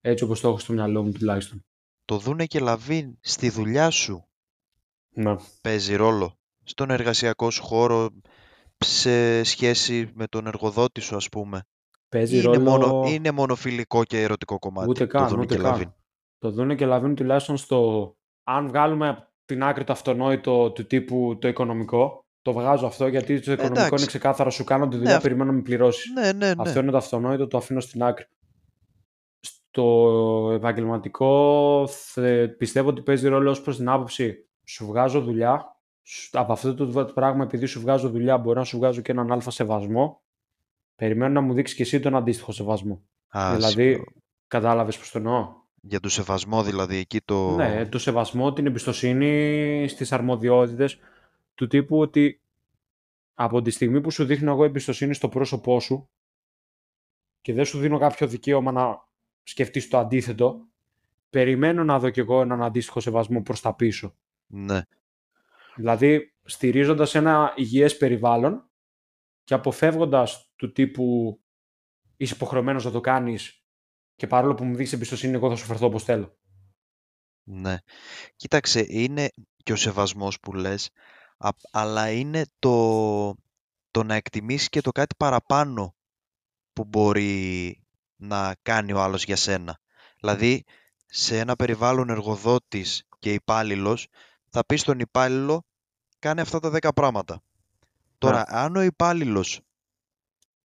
[0.00, 1.64] Έτσι όπως το έχω στο μυαλό μου τουλάχιστον.
[2.04, 4.28] το δούνε και λαβίν στη δουλειά σου
[5.14, 5.36] Ναι.
[5.62, 6.36] παίζει ρόλο.
[6.64, 8.10] Στον εργασιακό σου χώρο,
[8.84, 11.62] σε σχέση με τον εργοδότη σου ας πούμε.
[12.08, 12.70] Παίζει Είναι, ρόλο...
[12.70, 14.88] μόνο, είναι μόνο φιλικό και ερωτικό κομμάτι.
[14.88, 15.70] Ούτε το καν, δούνε ούτε και καν.
[15.70, 15.92] λαβίν.
[16.38, 18.16] Το δούνε και λαβίνουν τουλάχιστον στο...
[18.44, 23.40] Αν βγάλουμε από την άκρη το αυτονόητο του τύπου το οικονομικό, το βγάζω αυτό γιατί
[23.40, 23.94] το οικονομικό εντάξει.
[23.96, 26.10] είναι ξεκάθαρο, σου κάνω τη δουλειά, Ναι, αυ- περιμένω να με πληρώσεις.
[26.14, 26.54] Ναι, ναι, ναι.
[26.58, 28.26] Αυτό είναι το αυτονόητο, το αφήνω στην άκρη.
[29.40, 36.38] Στο επαγγελματικό θε- πιστεύω ότι παίζει ρόλο ως προς την άποψη σου βγάζω δουλειά, σου-
[36.38, 39.50] από αυτό το πράγμα επειδή σου βγάζω δουλειά μπορώ να σου βγάζω και έναν αλφα
[39.50, 40.22] σεβασμό,
[40.96, 43.02] περιμένω να μου δείξεις και εσύ τον αντίστοιχο σεβασμό.
[43.28, 44.00] Α, δηλαδή, σ-
[44.46, 45.48] κατάλαβες πώς το εννοώ;
[45.82, 47.50] Για το σεβασμό δηλαδή εκεί το...
[47.54, 50.98] Ναι, το σεβασμό, την εμπιστοσύνη στις αρμοδιότητες
[51.54, 52.42] του τύπου ότι
[53.34, 56.10] από τη στιγμή που σου δείχνω εγώ εμπιστοσύνη στο πρόσωπό σου
[57.40, 59.08] και δεν σου δίνω κάποιο δικαίωμα να
[59.42, 60.66] σκεφτείς το αντίθετο,
[61.30, 64.16] περιμένω να δω κι εγώ έναν αντίστοιχο σεβασμό προς τα πίσω.
[64.46, 64.82] Ναι,
[65.74, 68.70] Δηλαδή, στηρίζοντας ένα υγιές περιβάλλον
[69.44, 71.36] και αποφεύγοντας του τύπου
[72.16, 73.64] είσαι υποχρεωμένος να το κάνεις
[74.16, 76.38] και παρόλο που μου δείξει εμπιστοσύνη, εγώ θα σου φερθώ όπως θέλω.
[77.42, 77.76] ναι.
[78.36, 79.28] Κοίταξε, είναι
[79.62, 80.90] και ο σεβασμός που λες,
[81.42, 83.34] α- αλλά είναι το,
[83.90, 85.94] το να εκτιμήσεις και το κάτι παραπάνω
[86.72, 87.76] που μπορεί
[88.16, 89.78] να κάνει ο άλλος για σένα.
[90.20, 90.64] Δηλαδή,
[91.06, 94.06] σε ένα περιβάλλον εργοδότης και υπάλληλος,
[94.48, 95.64] θα πεις στον υπάλληλο,
[96.18, 97.42] κάνε αυτά τα 10 πράγματα.
[98.18, 99.60] Τώρα, αν ο υπάλληλος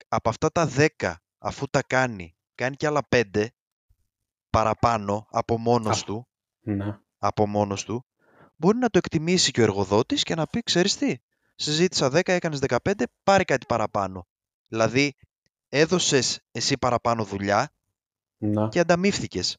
[0.07, 3.47] από αυτά τα 10, αφού τα κάνει, κάνει και άλλα 5
[4.49, 6.05] παραπάνω από μόνος Α.
[6.05, 6.27] του,
[6.59, 6.99] Ναι.
[7.17, 8.05] από μόνος του,
[8.57, 11.17] μπορεί να το εκτιμήσει και ο εργοδότης και να πει, ξέρεις τι,
[11.55, 12.91] συζήτησα 10, έκανες 15,
[13.23, 14.27] πάρε κάτι παραπάνω.
[14.67, 15.13] Δηλαδή,
[15.69, 17.71] έδωσες εσύ παραπάνω δουλειά
[18.37, 18.67] ναι.
[18.67, 19.57] και ανταμείφθηκες.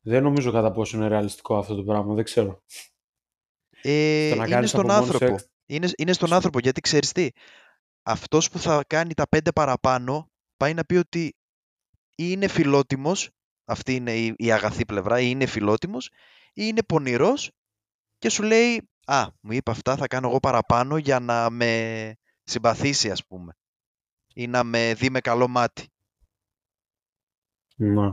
[0.00, 2.62] Δεν νομίζω κατά πόσο είναι ρεαλιστικό αυτό το πράγμα, δεν ξέρω.
[3.82, 5.34] Ε, Στο να είναι κάνεις στον από μόνος σου άνθρωπο.
[5.34, 7.28] εξ- Είναι, είναι στον άνθρωπο, γιατί ξέρεις τι,
[8.02, 11.24] αυτός που θα κάνει τα 5 παραπάνω, πάει να πει ότι
[12.16, 13.30] ή είναι φιλότιμος,
[13.64, 16.10] αυτή είναι η, η αγαθή πλευρά, ή είναι φιλότιμος,
[16.52, 17.50] ή είναι πονηρός
[18.18, 23.10] και σου λέει «Α, μου είπε αυτά, θα κάνω εγώ παραπάνω για να με συμπαθήσει,
[23.10, 23.52] ας πούμε,
[24.34, 25.88] ή να με δει με καλό μάτι».
[27.76, 28.12] Ναι.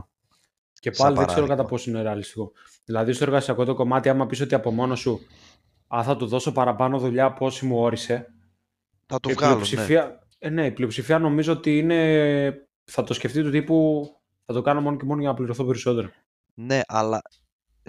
[0.80, 2.52] Και πάλι δεν ξέρω κατά πόσο είναι ρεαλιστικό.
[2.84, 5.20] Δηλαδή, στο εργασιακό το κομμάτι, άμα πεις ότι από μόνο σου
[5.88, 8.32] αν θα του δώσω παραπάνω δουλειά από όσοι μου όρισε.
[9.06, 9.64] Θα το βγάλω.
[9.88, 10.18] Ναι.
[10.38, 12.68] Ε, ναι, η πλειοψηφία νομίζω ότι είναι.
[12.84, 14.06] Θα το σκεφτεί του τύπου.
[14.44, 16.10] Θα το κάνω μόνο και μόνο για να πληρωθώ περισσότερο.
[16.54, 17.22] Ναι, αλλά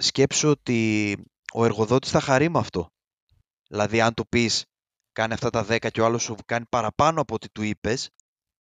[0.00, 1.16] σκέψου ότι
[1.52, 2.92] ο εργοδότης θα χαρεί με αυτό.
[3.68, 4.64] Δηλαδή, αν του πεις
[5.12, 8.10] κάνει αυτά τα 10 και ο άλλος σου κάνει παραπάνω από ό,τι του είπες,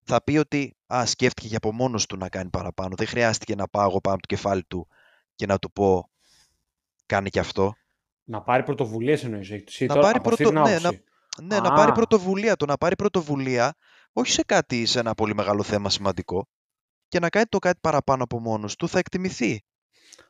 [0.03, 2.95] θα πει ότι α, σκέφτηκε για από μόνος του να κάνει παραπάνω.
[2.95, 4.87] Δεν χρειάστηκε να πάω εγώ πάνω από το κεφάλι του
[5.35, 6.09] και να του πω
[7.05, 7.73] κάνει και αυτό.
[8.23, 9.49] Να πάρει πρωτοβουλίες εννοείς.
[9.79, 10.51] Να, πάρει πρωτο...
[10.51, 10.91] ναι, να...
[11.41, 12.55] ναι, να πάρει πρωτοβουλία.
[12.55, 13.75] Το να πάρει πρωτοβουλία
[14.13, 16.47] όχι σε κάτι, σε ένα πολύ μεγάλο θέμα σημαντικό
[17.07, 19.63] και να κάνει το κάτι παραπάνω από μόνος του θα εκτιμηθεί.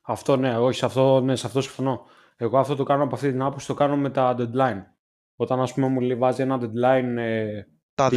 [0.09, 2.05] Αυτό ναι, όχι, σε αυτό, ναι, σε αυτό συμφωνώ.
[2.35, 4.83] Εγώ αυτό το κάνω από αυτή την άποψη, το κάνω με τα deadline.
[5.35, 7.61] Όταν ας πούμε μου βάζει ένα deadline ε,
[7.95, 8.09] τα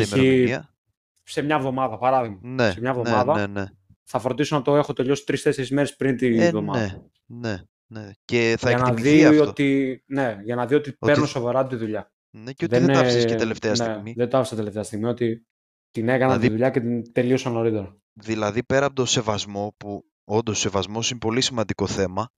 [1.22, 2.38] σε μια εβδομάδα, παράδειγμα.
[2.42, 3.66] Ναι, σε μια ναι, εβδομάδα ναι, ναι,
[4.02, 7.02] θα φροντίσω να το έχω τελειώσει τρει-τέσσερι μέρες πριν τη ε, εβδομάδα.
[7.26, 8.10] Ναι, ναι, ναι.
[8.24, 9.50] Και θα για εκτιμηθεί να δει αυτό.
[9.50, 12.12] Ότι, ναι, για να δει ότι, παίρνω σοβαρά τη δουλειά.
[12.30, 14.12] Ναι, και ότι δεν, δεν τα άφησες και τελευταία ναι, στιγμή.
[14.16, 15.46] Δεν το άφησα τελευταία στιγμή, ότι
[15.90, 17.96] την έκανα Δηλαδή- τη δουλειά και την τελείωσα νωρίτερα.
[18.12, 22.30] Δηλαδή πέρα από το σεβασμό που όντως ο σεβασμός είναι πολύ σημαντικό θέμα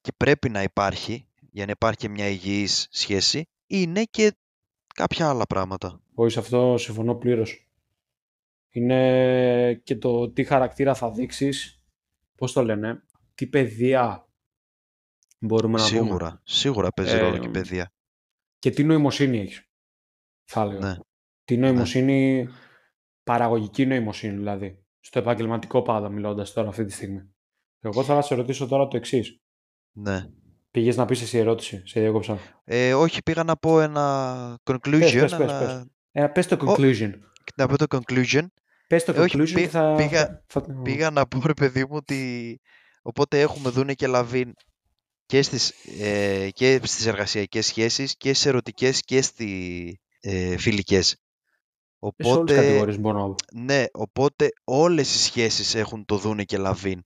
[0.00, 4.36] και πρέπει να υπάρχει για να υπάρχει και μια υγιής σχέση είναι και
[4.94, 6.00] κάποια άλλα πράγματα.
[6.14, 7.68] Όχι, σε αυτό συμφωνώ πλήρως.
[8.70, 11.84] Είναι και το τι χαρακτήρα θα δείξεις,
[12.36, 13.02] πώς το λένε,
[13.34, 14.28] τι παιδεία
[15.38, 15.98] μπορούμε να πούμε.
[16.00, 17.92] Σίγουρα, σίγουρα παίζει ρόλο και η Ε, παιδεία.
[18.58, 19.68] Και τι νοημοσύνη έχεις.
[20.44, 20.86] Θα έλεγα.
[20.88, 20.96] Ναι.
[21.44, 22.48] Τι νοημοσύνη,
[23.22, 24.84] παραγωγική νοημοσύνη δηλαδή.
[25.00, 27.20] Στο επαγγελματικό πάντα μιλώντας τώρα αυτή τη στιγμή.
[27.80, 29.40] Εγώ θα σε ρωτήσω τώρα το εξής.
[29.92, 30.26] ναι.
[30.72, 32.38] Πήγες να πεις εσύ ερώτηση, σε διέκοψα.
[32.64, 35.84] Ε, όχι, πήγα να πω ένα conclusion, Πες, πες, πες, αλλά πες.
[36.12, 37.10] Ε, πες το conclusion.
[37.56, 38.46] να πω το conclusion.
[38.86, 39.94] Πες το Ε, όχι, conclusion πή- και θα...
[39.94, 42.60] πήγα- θα- Πήγα να πω, ρε παιδί μου, ότι
[43.02, 44.52] οπότε έχουμε Δούναι και Λαβείν
[45.26, 51.16] και στις, ε, και στις εργασιακές σχέσεις και στις ερωτικές και στις ε, φιλικές.
[52.02, 53.34] Σε όλες τις Οπότε, κατηγορίες μπορώ να πω.
[53.52, 57.02] ναι, οπότε όλες οι σχέσεις έχουν το Δούναι και Λαβείν.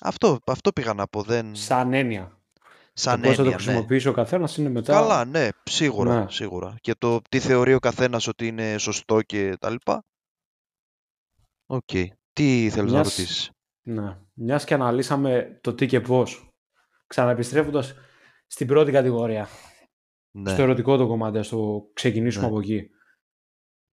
[0.00, 1.54] Αυτό, αυτό πήγα να πω, δεν...
[1.54, 2.38] Σαν έννοια.
[2.92, 3.62] σαν το πώς θα το έννοια, ναι.
[3.62, 4.92] χρησιμοποιήσει ο καθένας είναι μετά...
[4.92, 6.30] Καλά, ναι, σίγουρα, Ναι.
[6.30, 6.74] σίγουρα.
[6.80, 10.04] Και το τι θεωρεί ο καθένας ότι είναι σωστό και τα λοιπά.
[11.66, 11.88] ΟΚ.
[12.32, 13.50] Τι θέλεις να Μιας- ρωτήσεις;
[13.82, 14.18] Ναι.
[14.34, 16.48] Μιας και αναλύσαμε το τι και πώς.
[17.06, 17.94] Ξαναεπιστρέφοντας
[18.46, 19.48] στην πρώτη κατηγορία.
[20.30, 22.50] Ναι, Στο ερωτικό το κομμάτι, ας το ξεκινήσουμε Ναι.
[22.50, 22.90] από εκεί.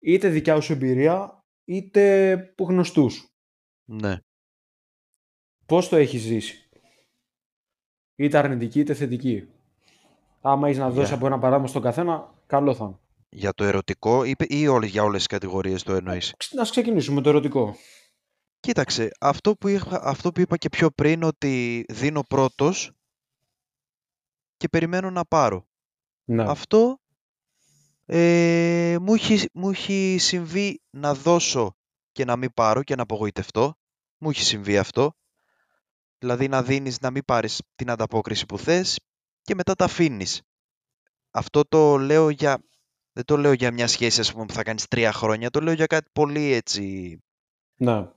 [0.04, 3.30] Είτε δικιά σου εμπειρία, είτε που γνωστούς.
[3.86, 4.18] ναι.
[5.66, 6.70] Πώς το έχεις ζήσει;
[8.16, 9.48] Είτε αρνητική είτε θετική.
[10.42, 13.00] Άμα έχεις να Για- δώσει από ένα παράδειγμα στον καθένα, καλό θα είναι.
[13.30, 17.16] Για το ερωτικό ή, ή όλες, για όλες τις κατηγορίες το εννοείς; Ξε- Να ξεκινήσουμε
[17.16, 17.76] με το ερωτικό.
[18.60, 22.92] Κοίταξε, αυτό που, είχα, αυτό που είπα και πιο πριν ότι δίνω πρώτος
[24.58, 25.68] και περιμένω να πάρω.
[26.24, 26.44] Ναι.
[26.44, 27.00] Αυτό
[28.14, 31.76] ε, μου, έχει, μου έχει συμβεί να δώσω
[32.12, 33.76] και να μην πάρω και να απογοητευτώ.
[34.18, 35.14] Μου έχει συμβεί αυτό.
[36.18, 39.00] Δηλαδή να δίνεις να μην πάρεις την ανταπόκριση που θες
[39.42, 40.42] και μετά τα αφήνεις.
[41.32, 42.64] Αυτό το λέω για...
[43.14, 45.50] Δεν το λέω για μια σχέση ας πούμε, που θα κάνεις τρία χρόνια.
[45.50, 47.18] Το λέω για κάτι πολύ έτσι...
[47.76, 48.08] ναι.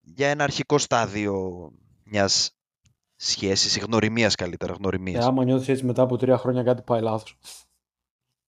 [0.00, 1.70] Για ένα αρχικό στάδιο
[2.04, 2.50] μιας
[3.16, 5.24] σχέσης, ή γνωριμίας καλύτερα, Ε, γνωριμίας.
[5.24, 7.38] άμα νιώθεις έτσι μετά από τρία χρόνια κάτι πάει λάθος.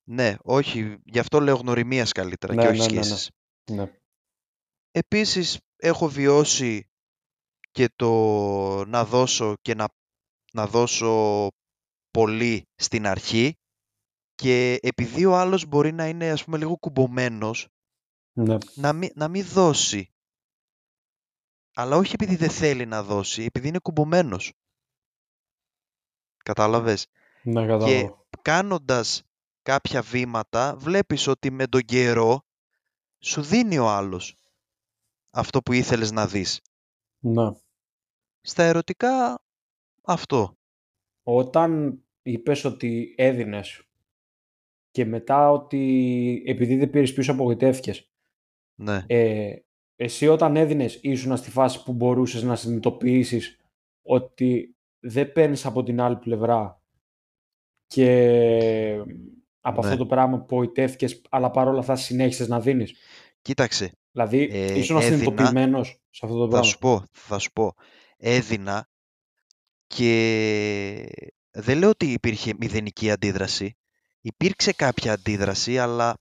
[0.09, 3.03] Ναι, όχι, γι' αυτό λέω γνωριμίας καλύτερα Ναι, και όχι ναι, ναι, ναι.
[3.03, 3.31] σχέσεις.
[3.71, 3.93] Ναι.
[4.91, 6.91] Επίσης έχω βιώσει
[7.71, 8.11] και το
[8.85, 9.89] να δώσω και να,
[10.53, 11.49] να δώσω
[12.11, 13.57] πολύ στην αρχή
[14.35, 17.69] και επειδή ο άλλος μπορεί να είναι ας πούμε λίγο κουμπωμένος
[18.33, 18.57] ναι.
[18.75, 20.11] να μην, να μην δώσει.
[21.75, 24.53] Αλλά όχι επειδή δεν θέλει να δώσει, επειδή είναι κουμπωμένος.
[26.37, 27.07] Κατάλαβες;
[27.43, 28.27] Ναι, κατάλαβα.
[28.43, 29.26] Κάνοντας
[29.67, 32.41] κάποια βήματα βλέπεις ότι με τον καιρό
[33.23, 34.37] σου δίνει ο άλλος
[35.31, 36.61] αυτό που ήθελες να δεις.
[37.19, 37.51] Ναι.
[38.41, 39.43] Στα ερωτικά
[40.03, 40.57] αυτό.
[41.23, 43.83] Όταν είπες ότι έδινες
[44.91, 48.11] και μετά ότι επειδή δεν πήρες πίσω απογοητεύτηκες,
[48.75, 49.05] Ναι.
[49.07, 49.57] ε,
[49.97, 53.61] εσύ όταν έδινες ήσουν στη φάση που μπορούσες να συνειδητοποιήσεις
[54.03, 56.83] ότι δεν παίρνεις από την άλλη πλευρά
[57.87, 59.05] και
[59.67, 59.87] από Ναι.
[59.87, 62.95] αυτό το πράγμα που απογοητεύτηκες, αλλά παρόλα αυτά συνέχισες να δίνεις.
[63.43, 66.67] Κοίταξε, Δηλαδή, Ε, ήσουν έδινα- συνειδητοποιημένος σε αυτό το θα πράγμα.
[66.69, 67.75] σου πω, θα σου πω.
[68.17, 68.89] Έδινα
[69.87, 71.09] και
[71.51, 73.77] δεν λέω ότι υπήρχε μηδενική αντίδραση.
[74.21, 76.15] Υπήρξε κάποια αντίδραση, αλλά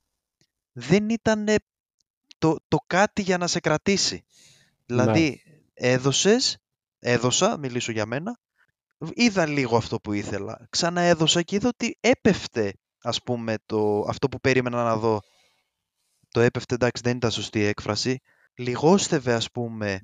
[0.72, 1.46] δεν ήταν
[2.38, 4.26] το, το κάτι για να σε κρατήσει.
[4.86, 5.42] Δηλαδή,
[5.74, 6.58] έδωσες,
[7.00, 8.38] έδωσα, μιλήσω για μένα,
[9.14, 10.68] είδα λίγο αυτό που ήθελα.
[10.70, 12.74] Ξαναέδωσα και είδα ότι έπεφτε,
[13.06, 15.20] ας πούμε, το, αυτό που περίμενα να δω.
[16.30, 18.20] Το έπεφτε, εντάξει, δεν ήταν σωστή έκφραση.
[18.56, 20.00] Λιγόστευε, ας πούμε,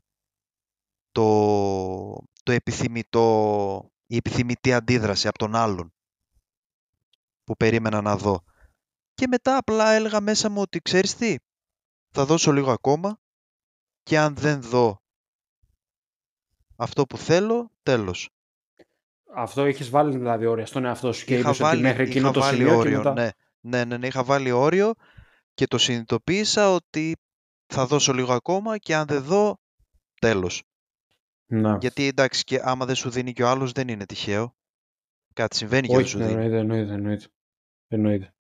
[1.12, 1.26] το,
[2.44, 5.94] το επιθυμητό, η επιθυμητή αντίδραση από τον άλλον
[7.44, 8.44] που περίμενα να δω.
[9.14, 11.36] Και μετά απλά έλεγα μέσα μου ότι ξέρεις τι,
[12.10, 13.20] θα δώσω λίγο ακόμα
[14.04, 15.02] και αν δεν δω
[16.76, 18.30] αυτό που θέλω, τέλος.
[19.36, 22.26] Αυτό είχες βάλει δηλαδή όρια στον εαυτό σου και είχα είπες βάλει, ότι μέχρι εκείνο
[22.26, 23.14] είχα το βάλει σημείο όριο, και μετά...
[23.14, 23.30] ναι.
[23.62, 23.86] ναι.
[23.86, 24.94] Ναι, ναι, είχα βάλει όριο
[25.54, 27.18] και το συνειδητοποίησα ότι
[27.66, 29.58] θα δώσω λίγο ακόμα και αν δεν δω,
[30.20, 30.64] τέλος.
[31.46, 31.78] Να.
[31.82, 34.56] Γιατί εντάξει, και άμα δεν σου δίνει και ο άλλος δεν είναι τυχαίο.
[35.34, 36.44] Κάτι συμβαίνει και δεν Όχι, σου ναι, δίνει.
[36.44, 37.26] εννοείται, εννοείται, εννοείται.
[37.88, 38.34] εννοείται.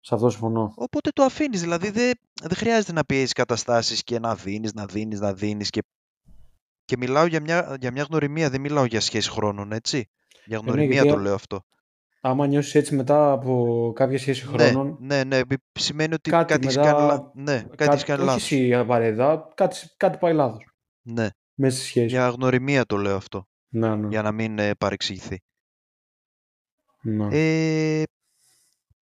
[0.00, 0.72] Σε αυτό συμφωνώ.
[0.76, 5.20] Οπότε το αφήνεις, δηλαδή δεν, δεν χρειάζεται να πιέζεις καταστάσεις και να δίνεις, να δίνεις,
[5.20, 5.80] να δίνεις και,
[6.90, 10.08] και μιλάω για μια, για μια γνωριμία, δεν μιλάω για σχέση χρόνων, έτσι.
[10.44, 11.62] Για Ε, ναι, γνωριμία γιατί το α- λέω αυτό.
[12.20, 16.52] Άμα νιώσεις έτσι μετά από κάποια σχέση Ναι, χρόνων, ναι, ναι, επί- σημαίνει ότι κάτι
[16.52, 18.42] κάτι, έχει μετά- κάνει, λα- ναι, κάτι έχει κάνει όχι λάθος.
[18.42, 20.64] εσύ απαραίτητα, κάτι, κάτι πάει λάθος
[21.02, 22.06] Ναι, μέσα στη σχέση.
[22.06, 24.08] για γνωριμία το λέω αυτό, Ναι, ναι.
[24.08, 25.42] για να μην ε, παρεξηγηθεί.
[27.02, 27.28] ναι.
[27.30, 28.02] Ε,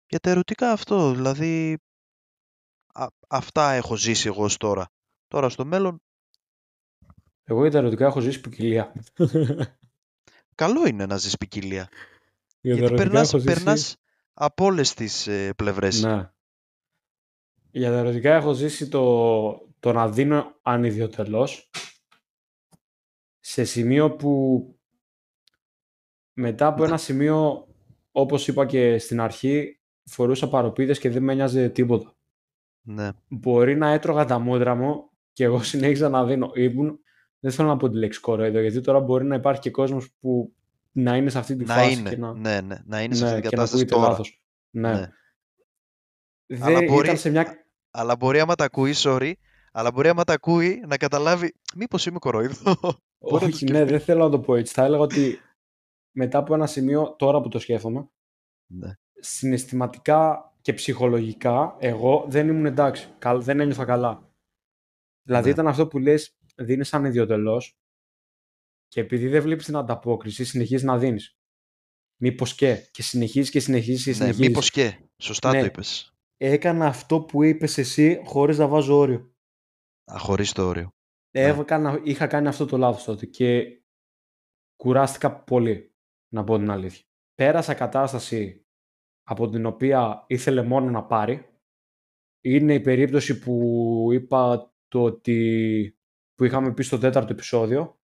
[0.07, 1.77] για τα ερωτικά αυτό, δηλαδή
[2.93, 4.87] α- αυτά έχω ζήσει εγώ ως τώρα.
[5.27, 6.01] Τώρα στο μέλλον,
[7.43, 8.93] Εγώ για τα ερωτικά έχω ζήσει ποικιλία.
[10.55, 11.89] καλό είναι να ζεις ποικιλία.
[12.61, 13.53] Για τα Γιατί ερωτικά περνάς, έχω ζήσει...
[13.53, 13.97] περνάς
[14.33, 16.01] από όλες τις ε, πλευρές.
[16.01, 16.31] Ναι.
[17.71, 21.69] Για τα ερωτικά έχω ζήσει το, το να δίνω ανιδιοτελώς
[23.39, 24.65] σε σημείο που
[26.33, 27.67] μετά από ένα σημείο,
[28.11, 32.15] όπως είπα και στην αρχή, φορούσα παροπίδες και δεν με νοιάζε τίποτα.
[32.81, 36.51] Ναι, Μπορεί να έτρωγα τα μούτρα μου και εγώ συνέχιζα να δίνω.
[36.55, 36.99] Ήμουν,
[37.43, 40.55] δεν θέλω να πω τη λέξη κοροϊδό, γιατί τώρα μπορεί να υπάρχει και κόσμος που
[40.91, 43.23] να είναι σε αυτή τη να φάση είναι, και να, ναι, ναι, να είναι σε
[43.23, 44.07] ναι, αυτή την και να κατάσταση ακούγεται τώρα.
[44.09, 44.41] λάθος.
[44.69, 44.91] Ναι.
[44.91, 45.09] Ναι.
[46.45, 49.31] Δεν Αλλά μπορεί- ήταν σε μια Αλλά μπορεί άμα τα ακούει, sorry,
[49.71, 52.75] αλλά μπορεί άμα τα ακούει να καταλάβει μήπως είμαι κοροϊδό.
[53.19, 54.73] Μπορεί να το Όχι, ναι, δεν θέλω να το πω έτσι.
[54.73, 55.39] Θα έλεγα ότι
[56.11, 58.07] μετά από ένα σημείο, τώρα που το σκέφτομαι,
[58.67, 58.93] ναι.
[59.19, 63.09] συναισθηματικά και ψυχολογικά, εγώ δεν ήμουν εντάξει.
[63.19, 64.29] Καλ- Δεν ένιωθα καλά.
[65.23, 65.51] Δηλαδή Ναι.
[65.53, 67.77] ήταν αυτό που λες, δίνεις ανιδιοτελώς
[68.87, 71.37] και επειδή δεν βλέπεις την ανταπόκριση, συνεχίζεις να δίνεις.
[72.21, 72.89] Μήπως και.
[72.91, 74.47] Και συνεχίζεις και συνεχίζεις και ναι, συνεχίζεις.
[74.47, 74.99] μήπως και.
[75.17, 75.59] Σωστά Ναι.
[75.59, 76.13] το είπες.
[76.37, 79.35] Έκανα αυτό που είπες εσύ χωρίς να βάζω όριο.
[80.13, 80.89] Α, χωρίς το όριο.
[81.37, 81.41] Ναι.
[81.43, 83.81] Έβγανα, είχα κάνει αυτό το λάθος τότε και
[84.75, 85.95] κουράστηκα πολύ,
[86.33, 87.05] να πω την αλήθεια.
[87.33, 88.65] Πέρασα κατάσταση
[89.23, 91.47] από την οποία ήθελε μόνο να πάρει.
[92.41, 95.97] Είναι η περίπτωση που είπα το ότι
[96.35, 97.97] που είχαμε πει στο τέταρτο επεισόδιο.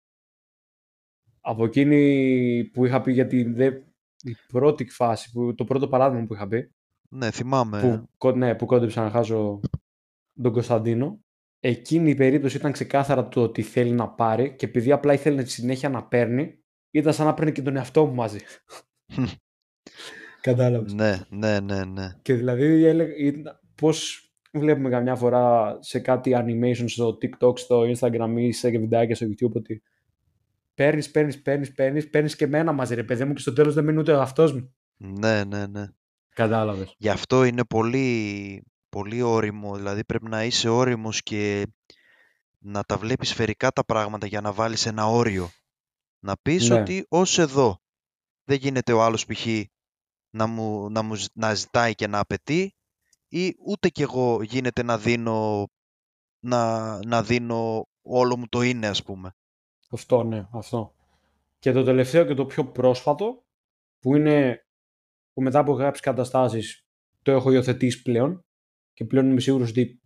[1.41, 3.67] Από εκείνη που είχα πει για τη, δε,
[4.23, 6.75] η πρώτη φάση, που, το πρώτο παράδειγμα που είχα πει,
[7.09, 7.81] Ναι, θυμάμαι.
[7.81, 9.61] που, κο- ναι, που κόντεψα να χάσω
[10.43, 11.21] τον Κωνσταντίνο.
[11.61, 15.89] Εκείνη η περίπτωση ήταν ξεκάθαρα το ότι θέλει να πάρει και επειδή απλά ήθελε συνέχεια
[15.89, 16.59] να παίρνει,
[16.91, 18.39] ήταν σαν να παίρνει και τον εαυτό μου μαζί.
[20.41, 20.93] Κατάλαβες.
[20.93, 22.15] Ναι, ναι, ναι, ναι.
[22.23, 24.26] Και δηλαδή έλεγα, ήταν- πώς
[24.59, 29.53] βλέπουμε καμιά φορά σε κάτι animation στο TikTok, στο Instagram ή σε βιντεάκια στο YouTube
[29.53, 29.83] ότι
[30.75, 33.85] παίρνεις, παίρνεις, παίρνεις, παίρνεις, παίρνεις και εμένα μαζί ρε παιδί μου και στο τέλος δεν
[33.85, 34.75] μείνει ούτε ο αυτός μου.
[34.97, 35.87] Ναι, ναι, ναι.
[36.29, 36.95] Κατάλαβες.
[36.99, 39.77] Γι' αυτό είναι πολύ, πολύ όριμο.
[39.77, 41.67] Δηλαδή πρέπει να είσαι όριμος και
[42.59, 45.51] να τα βλέπεις σφαιρικά τα πράγματα για να βάλεις ένα όριο.
[46.19, 46.81] Να πεις Ναι.
[46.81, 47.81] ότι ως εδώ
[48.45, 49.47] δεν γίνεται ο άλλος π.χ.
[50.31, 52.75] να, μου, να, μου, ζ- να ζητάει και να απαιτεί
[53.29, 55.67] ή ούτε κι εγώ γίνεται να δίνω,
[56.45, 59.31] να, να δίνω όλο μου το είναι ας πούμε.
[59.91, 60.95] Αυτό, ναι, αυτό.
[61.59, 63.45] Και το τελευταίο και το πιο πρόσφατο,
[64.01, 64.61] που είναι
[65.33, 66.87] που μετά από κάποιες καταστάσεις
[67.23, 68.45] το έχω υιοθετήσει πλέον
[68.93, 70.01] και πλέον είμαι σίγουρος ότι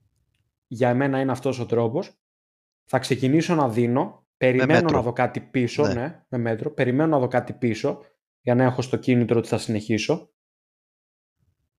[0.67, 2.19] για εμένα είναι αυτός ο τρόπος.
[2.85, 4.97] Θα ξεκινήσω να δίνω, περιμένω μέτρο.
[4.97, 5.95] να δω κάτι πίσω, Ναι.
[5.95, 6.25] ναι.
[6.29, 8.05] με μέτρο, περιμένω να δω κάτι πίσω
[8.41, 10.33] για να έχω στο κίνητρο ότι θα συνεχίσω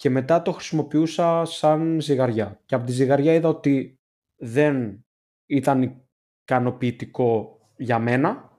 [0.02, 2.60] και μετά το χρησιμοποιούσα σαν ζυγαριά.
[2.66, 4.00] Και από τη ζυγαριά είδα ότι
[4.36, 5.06] δεν
[5.46, 6.02] ήταν
[6.42, 8.52] ικανοποιητικό για μένα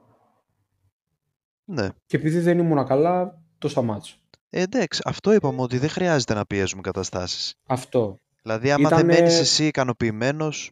[1.65, 1.89] Ναι.
[2.07, 4.17] και επειδή δεν ήμουν καλά, το σταμάτησα.
[4.51, 7.55] Ε, εντάξει, αυτό είπαμε ότι δεν χρειάζεται να πιέζουμε καταστάσεις.
[7.67, 8.19] Αυτό.
[8.43, 10.71] Δηλαδή άμα Ήτανε- δεν μένεις εσύ ικανοποιημένος,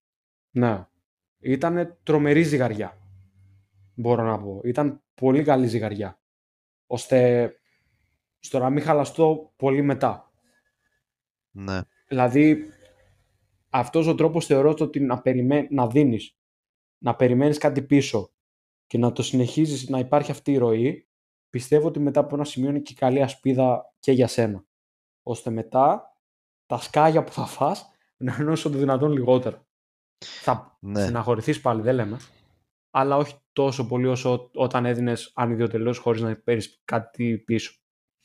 [0.50, 0.86] Ναι.
[1.40, 2.98] Ήταν τρομερή ζυγαριά.
[3.94, 4.60] Μπορώ να πω.
[4.64, 6.20] Ήταν πολύ καλή ζυγαριά.
[6.86, 7.50] Ώστε
[8.38, 10.29] στο να μην χαλαστώ πολύ μετά.
[11.50, 11.80] Ναι.
[12.08, 12.64] Δηλαδή,
[13.70, 15.66] αυτός ο τρόπος θεωρώ το ότι να, περιμέ...
[15.70, 16.36] να δίνεις,
[16.98, 18.30] να περιμένεις κάτι πίσω
[18.86, 21.08] και να το συνεχίζεις να υπάρχει αυτή η ροή,
[21.50, 24.64] πιστεύω ότι μετά από ένα σημείο είναι και καλή ασπίδα και για σένα.
[25.22, 26.14] Ώστε μετά
[26.66, 29.66] τα σκάγια που θα φας να είναι όσο το δυνατόν λιγότερα.
[30.18, 31.00] Θα Ναι.
[31.02, 32.18] στεναχωρηθείς πάλι, δεν λέμε.
[32.90, 37.79] Αλλά όχι τόσο πολύ όσο όταν έδινες ανιδιοτελώς χωρίς να παίρνεις κάτι πίσω.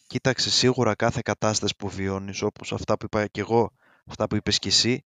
[0.08, 3.72] Κοίταξε σίγουρα κάθε κατάσταση που βιώνεις, όπως αυτά που είπα και εγώ,
[4.06, 5.06] αυτά που είπες και εσύ,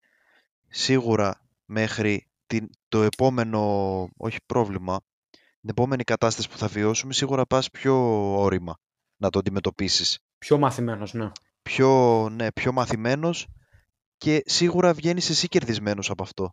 [0.68, 3.61] σίγουρα μέχρι την, το επόμενο,
[4.16, 5.00] όχι πρόβλημα,
[5.61, 7.94] την επόμενη κατάσταση που θα βιώσουμε, σίγουρα πας πιο
[8.38, 8.78] όρημα
[9.16, 10.18] να το αντιμετωπίσεις.
[10.38, 11.30] Πιο μαθημένος, ναι.
[11.62, 13.46] Πιο, ναι, πιο μαθημένος
[14.16, 16.50] και σίγουρα βγαίνεις εσύ κερδισμένος από αυτό.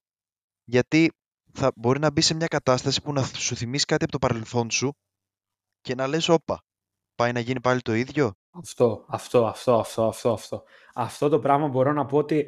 [0.64, 1.12] Γιατί
[1.54, 4.72] θα μπορεί να μπει σε μια κατάσταση που να σου θυμίσει κάτι από το παρελθόν
[4.72, 4.94] σου
[5.82, 6.64] και να λες όπα,
[7.16, 10.64] πάει να γίνει πάλι το ίδιο; Αυτό, αυτό, αυτό, αυτό, αυτό, αυτό.
[10.94, 12.48] Αυτό το πράγμα μπορώ να πω ότι,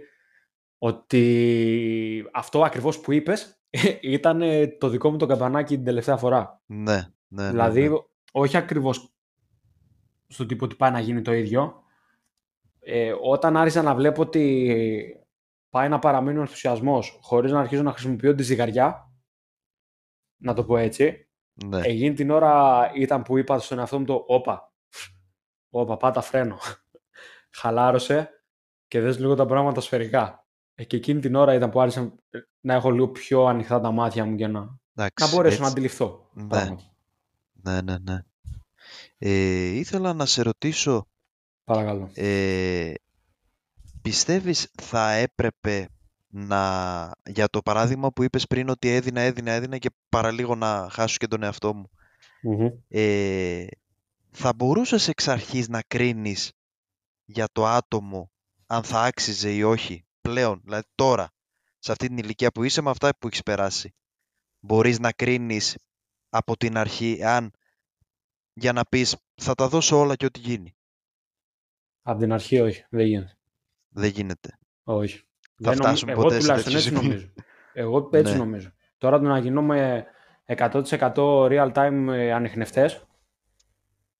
[0.77, 3.59] ότι αυτό ακριβώς που είπες
[4.01, 4.41] ήταν
[4.79, 6.61] το δικό μου το καμπανάκι την τελευταία φορά.
[6.65, 6.93] Ναι,
[7.27, 7.95] ναι, ναι, δηλαδή, ναι.
[8.31, 9.13] όχι ακριβώς
[10.27, 11.83] στον τύπο ότι πάει να γίνει το ίδιο.
[12.79, 15.25] Ε, όταν άρχισα να βλέπω ότι
[15.69, 19.11] πάει να παραμείνει ο ενθουσιασμός χωρίς να αρχίζω να χρησιμοποιώ τη ζυγαριά,
[20.37, 21.24] να το πω έτσι,
[21.65, 21.81] ναι.
[21.83, 24.73] Εκείνη την ώρα ήταν που είπα στον εαυτό μου το όπα,
[25.69, 26.57] όπα, πάτα φρένο.
[27.59, 28.29] Χαλάρωσε
[28.87, 30.47] και δες λίγο τα πράγματα σφαιρικά.
[30.75, 32.15] Ε, και εκείνη την ώρα ήταν που άρχισα
[32.61, 35.71] να έχω λίγο πιο ανοιχτά τα μάτια μου για να, να Εντάξει, μπορέσω να έτσι.
[35.71, 36.29] αντιληφθώ.
[36.33, 36.47] Ναι.
[36.47, 36.95] πράγματα.
[37.51, 38.19] Ναι, ναι, ναι.
[39.17, 41.07] Ε, ήθελα να σε ρωτήσω,
[41.63, 42.09] Παρακαλώ.
[42.13, 42.93] ε,
[44.01, 45.87] πιστεύεις θα έπρεπε
[46.37, 51.17] να, για το παράδειγμα που είπες πριν ότι έδινα, έδινα, έδινα και παραλίγο να χάσω
[51.17, 51.89] και τον εαυτό μου,
[52.41, 52.67] Μμμ.
[52.87, 53.65] ε,
[54.31, 56.51] θα μπορούσες εξ αρχής να κρίνεις
[57.25, 58.31] για το άτομο
[58.67, 61.29] αν θα άξιζε ή όχι πλέον, δηλαδή τώρα,
[61.79, 63.95] σε αυτή την ηλικία που είσαι με αυτά που έχεις περάσει.
[64.59, 65.77] Μπορείς να κρίνεις
[66.29, 67.51] από την αρχή αν
[68.53, 70.75] για να πεις θα τα δώσω όλα και ό,τι γίνει.
[72.01, 73.37] Από την αρχή όχι, δεν γίνεται.
[73.87, 74.59] Δεν γίνεται.
[74.83, 75.23] Όχι.
[75.57, 77.13] Θα Δεν νομι- φτάσουμε Εγώ ποτέ σε τουλάχιστον τέτοιο έτσι σημείο.
[77.13, 77.33] νομίζω.
[77.73, 78.37] Εγώ έτσι Ναι.
[78.39, 78.69] νομίζω.
[78.97, 80.05] Τώρα το να γινούμε
[80.45, 83.05] 100% real time ε, ανιχνευτές,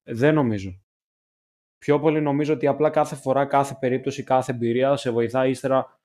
[0.04, 0.80] δεν νομίζω.
[1.78, 6.00] Πιο πολύ νομίζω ότι απλά κάθε φορά, κάθε περίπτωση, κάθε εμπειρία σε βοηθάει ύστερα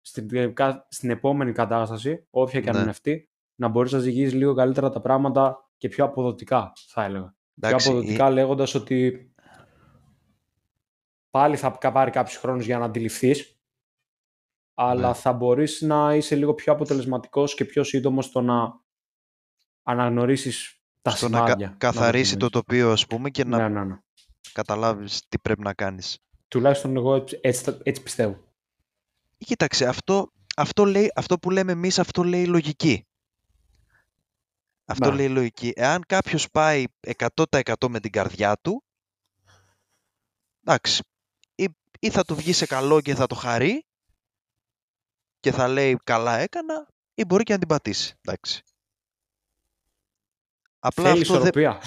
[0.00, 2.80] στην, ε, κα- στην επόμενη κατάσταση, όποια και αν Ναι.
[2.80, 7.34] είναι αυτή, να μπορείς να ζυγίζεις λίγο καλύτερα τα πράγματα και πιο αποδοτικά, θα έλεγα.
[7.60, 9.30] Εντάξει, πιο αποδοτικά λέγοντας ότι
[11.30, 13.55] πάλι θα κα- πάρει κάποιος χρόνος για να αντιληφθείς,
[14.78, 15.14] αλλά Ναι.
[15.14, 18.80] θα μπορείς να είσαι λίγο πιο αποτελεσματικός και πιο σύντομος στο να
[19.82, 21.66] αναγνωρίσεις τα στο να κα- σημάδια.
[21.66, 22.58] να το καθαρίσει πούμε το έτσι.
[22.60, 23.98] τοπίο ας πούμε και να Ναι, ναι, ναι.
[24.52, 26.18] καταλάβεις τι πρέπει να κάνεις.
[26.48, 28.44] Τουλάχιστον εγώ έτσι, έτσι, τα- έτσι πιστεύω.
[29.38, 33.06] Κοίταξε, αυτό, αυτό, λέει, αυτό που λέμε εμείς, αυτό λέει η λογική.
[34.84, 35.16] Αυτό Ναι.
[35.16, 35.72] λέει η λογική.
[35.76, 38.84] Εάν κάποιος πάει 100% με την καρδιά του,
[40.64, 41.02] εντάξει,
[41.54, 41.66] ή,
[41.98, 43.85] ή θα του βγει σε καλό και θα το χαρεί
[45.46, 48.14] και θα λέει καλά έκανα, ή μπορεί και να την πατήσει.
[48.22, 48.62] Εντάξει.
[50.78, 51.80] Απλά Θέλει αυτό δεν- ισορροπία.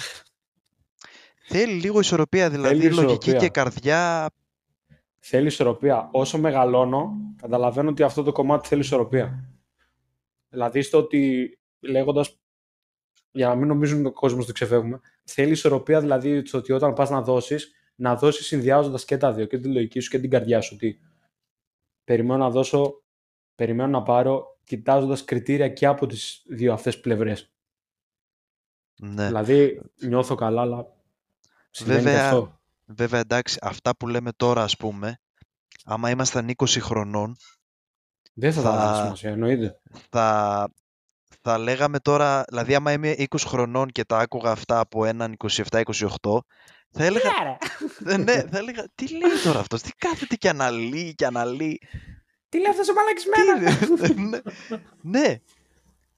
[1.48, 3.38] θέλει λίγο ισορροπία, δηλαδή Θέλει λογική ισορροπία.
[3.38, 4.30] και καρδιά.
[5.18, 6.08] Θέλει ισορροπία.
[6.12, 9.44] Όσο μεγαλώνω, καταλαβαίνω ότι αυτό το κομμάτι θέλει ισορροπία.
[10.48, 12.34] Δηλαδή στο ότι λέγοντας.
[13.32, 17.10] Για να μην νομίζουν ο κόσμος ότι ξεφεύγουμε, θέλει ισορροπία δηλαδή στο ότι όταν πας
[17.10, 20.60] να δώσεις, να δώσεις συνδυάζοντας και τα δύο, και τη λογική σου και την καρδιά
[20.60, 20.72] σου.
[20.74, 21.00] Ότι
[22.04, 23.02] περιμένω να δώσω,
[23.60, 27.50] περιμένω να πάρω, κοιτάζοντας κριτήρια και από τις δύο αυτές πλευρές.
[29.00, 29.26] Ναι.
[29.26, 30.86] Δηλαδή νιώθω καλά, αλλά
[31.70, 32.60] συμβαίνει και Βέβαια, αυτό.
[32.84, 35.20] Βέβαια, εντάξει, αυτά που λέμε τώρα, ας πούμε,
[35.84, 37.36] άμα ήμασταν 20 χρονών,
[38.34, 39.80] Δεν θα τα θα- δώσει σημασία, εννοείται.
[40.10, 40.68] θα,
[41.42, 45.36] θα λέγαμε τώρα, δηλαδή άμα είμαι 20 χρονών και τα άκουγα αυτά από έναν
[45.70, 46.38] 27-28,
[46.90, 47.30] θα έλεγα,
[48.06, 51.80] Ε, ναι, θα έλεγα, τι λέει τώρα αυτός, τι κάθεται και αναλύει και αναλύει.
[52.50, 52.92] Τι λέει αυτός ο
[54.04, 54.28] Τι είναι,
[55.00, 55.40] ναι, ναι,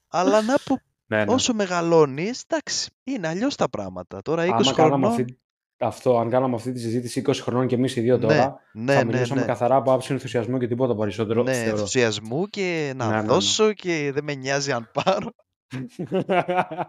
[0.07, 1.33] αλλά να πω, Ναι, ναι.
[1.33, 4.21] όσο μεγαλώνεις, εντάξει, είναι αλλιώς τα πράγματα.
[4.21, 5.39] Τώρα 20 Άμα κάναμε χρονών, αυτή,
[5.77, 8.93] αυτό, αν κάναμε αυτή τη συζήτηση 20 χρονών και εμείς οι δύο ναι, τώρα, ναι,
[8.93, 9.45] θα ναι, μιλούσαμε ναι.
[9.47, 11.43] καθαρά από άψη ενθουσιασμού και τίποτα περισσότερο.
[11.43, 11.69] Ναι, θεωρώ.
[11.69, 13.27] ενθουσιασμού και να Ναι, ναι, ναι.
[13.27, 15.29] δώσω και δεν με νοιάζει αν πάρω.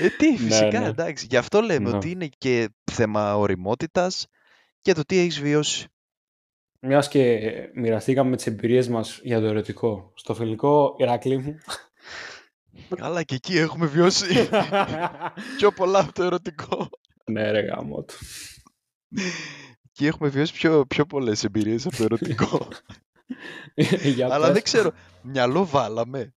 [0.00, 0.86] Ε, τι, φυσικά, ναι.
[0.86, 1.26] εντάξει.
[1.30, 1.96] Γι' αυτό λέμε Ναι.
[1.96, 4.26] ότι είναι και θέμα οριμότητας
[4.80, 5.88] και το τι έχεις βιώσει.
[6.80, 7.40] Μιας και
[7.74, 10.12] μοιραστήκαμε τις εμπειρίες μας για το ερωτικό.
[10.14, 11.58] Στο φιλικό, Ηρακλή μου.
[12.96, 14.48] Καλά, και εκεί έχουμε βιώσει
[15.56, 16.88] πιο πολλά από το ερωτικό.
[17.24, 18.14] ναι, ρε γάμο του.
[19.92, 22.68] Και έχουμε βιώσει πιο, πιο πολλές εμπειρίες από το ερωτικό.
[24.14, 24.52] Για Αλλά πες.
[24.52, 26.34] δεν ξέρω, μυαλό βάλαμε.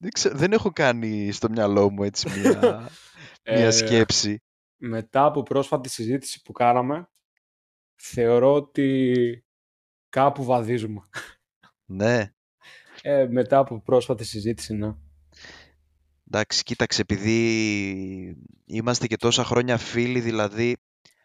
[0.00, 2.58] Δεν, ξέρω, δεν έχω κάνει στο μυαλό μου έτσι μια,
[3.44, 4.42] μια Ε, σκέψη.
[4.76, 7.08] μετά από πρόσφατη συζήτηση που κάναμε,
[7.96, 9.44] θεωρώ ότι
[10.08, 11.00] κάπου βαδίζουμε.
[11.84, 12.32] Ναι,
[13.02, 14.94] Ε, μετά από πρόσφατη συζήτηση, ναι.
[16.26, 20.76] εντάξει, κοίταξε, επειδή είμαστε και τόσα χρόνια φίλοι, δηλαδή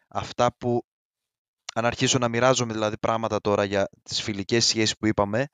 [0.08, 0.86] αυτά που
[1.74, 5.48] αν αρχίσω να μοιράζομαι δηλαδή πράγματα τώρα για τις φιλικές σχέσεις που είπαμε,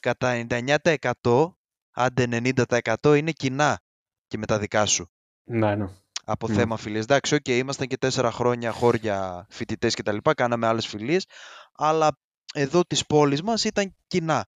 [0.00, 1.52] κατά 99%
[1.90, 3.80] άντε 90% είναι κοινά
[4.26, 5.10] και με τα δικά σου.
[5.44, 5.86] Ναι, ναι.
[6.24, 6.54] από Μμ.
[6.54, 7.02] θέμα φιλίες.
[7.02, 11.26] Εντάξει, οκ, ήμασταν και τέσσερα χρόνια χώρια φοιτητές και τα λοιπά, κάναμε άλλες φιλίες,
[11.72, 12.18] αλλά
[12.54, 14.46] εδώ της πόλης μας ήταν κοινά.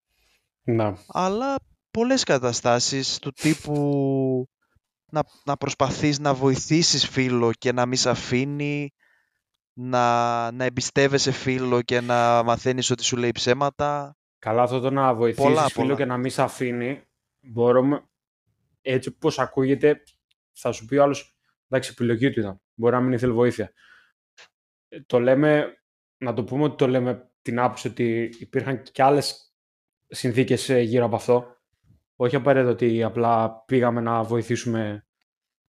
[0.62, 0.92] Ναι.
[1.08, 1.56] Αλλά
[1.90, 4.48] πολλές καταστάσεις του τύπου
[5.10, 8.90] να, να προσπαθείς να βοηθήσεις φίλο και να μην σε αφήνει,
[9.72, 14.16] να, να εμπιστεύεσαι φίλο και να μαθαίνεις ότι σου λέει ψέματα.
[14.38, 15.96] Καλά, αυτό το να βοηθήσεις Πολλά, φίλο πολλά.
[15.96, 17.02] και να μην σε αφήνει,
[17.40, 18.08] μπορούμε,
[18.80, 20.02] έτσι όπως ακούγεται,
[20.52, 21.38] θα σου πει ο άλλος,
[21.68, 22.60] εντάξει, επιλογή του ήταν.
[22.74, 23.72] Μπορεί να μην ήθελε βοήθεια.
[24.88, 25.78] Ε, Το λέμε,
[26.18, 29.54] να το πούμε ότι το λέμε την άποψη ότι υπήρχαν και άλλες
[30.06, 31.46] συνθήκες ε, γύρω από αυτό.
[32.16, 35.06] Όχι απαραίτητα ότι απλά πήγαμε να βοηθήσουμε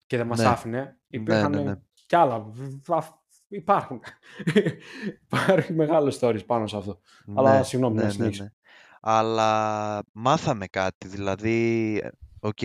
[0.05, 0.45] και δεν μας Ναι.
[0.45, 0.99] άφηνε.
[1.07, 1.75] Υπήρχαν ναι, ναι.
[2.05, 2.39] κι άλλα.
[2.39, 4.01] Β- β- Υπάρχουν.
[5.25, 6.99] Υπάρχει μεγάλο stories πάνω σε αυτό.
[7.35, 8.55] Αλλά συγγνώμη, να συνέχισε.
[9.01, 12.09] Αλλά μάθαμε κάτι, δηλαδή, ε,
[12.39, 12.57] οκ,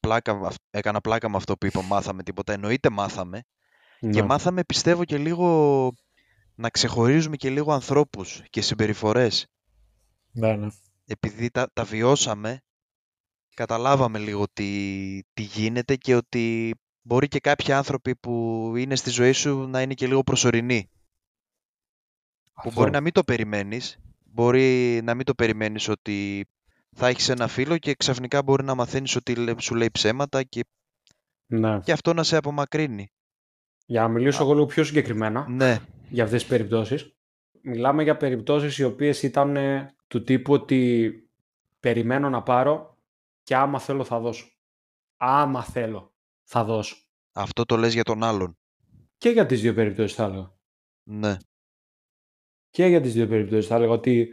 [0.00, 3.42] πλάκα, αυ- έκανα πλάκα με αυτό που είπα, μάθαμε τίποτα, εννοείται μάθαμε.
[4.00, 4.22] Και Ναι.
[4.22, 5.92] μάθαμε, πιστεύω, και λίγο
[6.54, 9.46] να ξεχωρίζουμε και λίγο ανθρώπους και συμπεριφορές.
[10.32, 10.68] Ναι, ναι.
[11.06, 12.60] Επειδή τα, τα βιώσαμε,
[13.54, 19.32] καταλάβαμε λίγο τι, τι γίνεται και ότι μπορεί και κάποιοι άνθρωποι που είναι στη ζωή
[19.32, 20.88] σου να είναι και λίγο προσωρινοί.
[22.52, 22.70] Που Αυτό.
[22.72, 26.46] μπορεί να μην το περιμένεις, μπορεί να μην το περιμένεις ότι
[26.96, 30.64] θα έχεις ένα φίλο και ξαφνικά μπορεί να μαθαίνεις ότι λέ- σου λέει ψέματα και,
[31.46, 31.80] Ναι.
[31.80, 33.08] και αυτό να σε απομακρύνει.
[33.86, 35.78] Για να μιλήσω εγώ λίγο πιο συγκεκριμένα Ναι,
[36.08, 37.16] για αυτές τις περιπτώσεις.
[37.62, 41.12] Μιλάμε για περιπτώσεις οι οποίες ήταν ε, του τύπου ότι
[41.80, 42.98] περιμένω να πάρω
[43.42, 44.46] και άμα θέλω θα δώσω.
[45.16, 46.96] Άμα θέλω θα δώσω.
[47.32, 48.58] αυτό το λες για τον άλλον.
[49.18, 50.52] Και για τις δύο περιπτώσεις θα έλεγα.
[51.02, 51.36] Ναι,
[52.70, 54.28] Και για τις δύο περιπτώσεις θα έλεγα ότι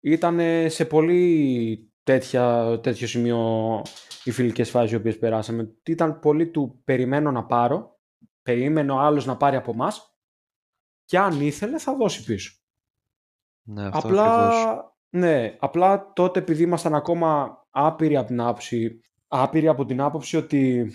[0.00, 0.40] ήταν
[0.70, 3.82] σε πολύ τέτοια, τέτοιο σημείο
[4.24, 5.76] οι φιλικές φάσεις οι οποίες περάσαμε.
[5.86, 8.00] Ήταν πολύ του περιμένω να πάρω,
[8.42, 10.15] περίμενε ο άλλος να πάρει από μας
[11.06, 12.54] και αν ήθελε θα δώσει πίσω.
[13.62, 14.84] ναι αυτό απλά, ακριβώς.
[15.08, 20.92] ναι, απλά τότε επειδή ήμασταν ακόμα άπειροι από την άποψη, άπειροι από την άποψη ότι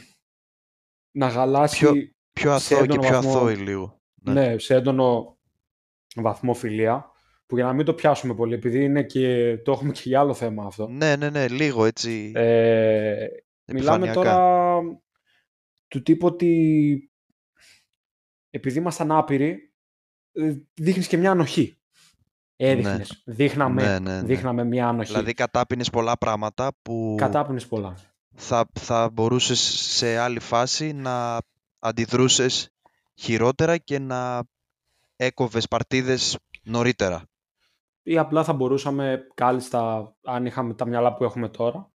[1.11, 1.93] να γαλάσει Πιο-
[2.33, 3.31] Πιο σε αθώοι και έντονο πιο βαθμό.
[3.37, 4.01] αθώοι λίγο.
[4.23, 4.33] Ναι.
[4.33, 5.37] ναι, σε έντονο
[6.15, 7.11] βαθμό φιλία,
[7.45, 10.33] που για να μην το πιάσουμε πολύ, επειδή είναι και, το έχουμε και για άλλο
[10.33, 10.87] θέμα αυτό.
[10.87, 13.27] ναι, ναι, ναι, λίγο έτσι Ε,
[13.65, 14.13] μιλάμε επιφανειακά.
[14.13, 14.81] τώρα
[15.87, 17.11] του τύπου ότι
[18.49, 19.70] επειδή ήμασταν άπειροι,
[20.31, 21.75] ε, δείχνεις και μια ανοχή.
[22.55, 23.21] Έδειχνες.
[23.25, 24.21] Δείχναμε, Ναι, ναι, ναι.
[24.27, 25.11] δείχναμε μια ανοχή.
[25.11, 27.95] Δηλαδή κατάπινες πολλά πράγματα που Κατάπινες πολλά.
[28.35, 29.59] θα, θα μπορούσες
[29.95, 31.37] σε άλλη φάση να
[31.79, 32.69] αντιδρούσες
[33.15, 34.43] χειρότερα και να
[35.15, 37.23] έκοβες παρτίδες νωρίτερα.
[38.03, 41.91] Ή απλά θα μπορούσαμε κάλλιστα, αν είχαμε τα μυαλά που έχουμε τώρα,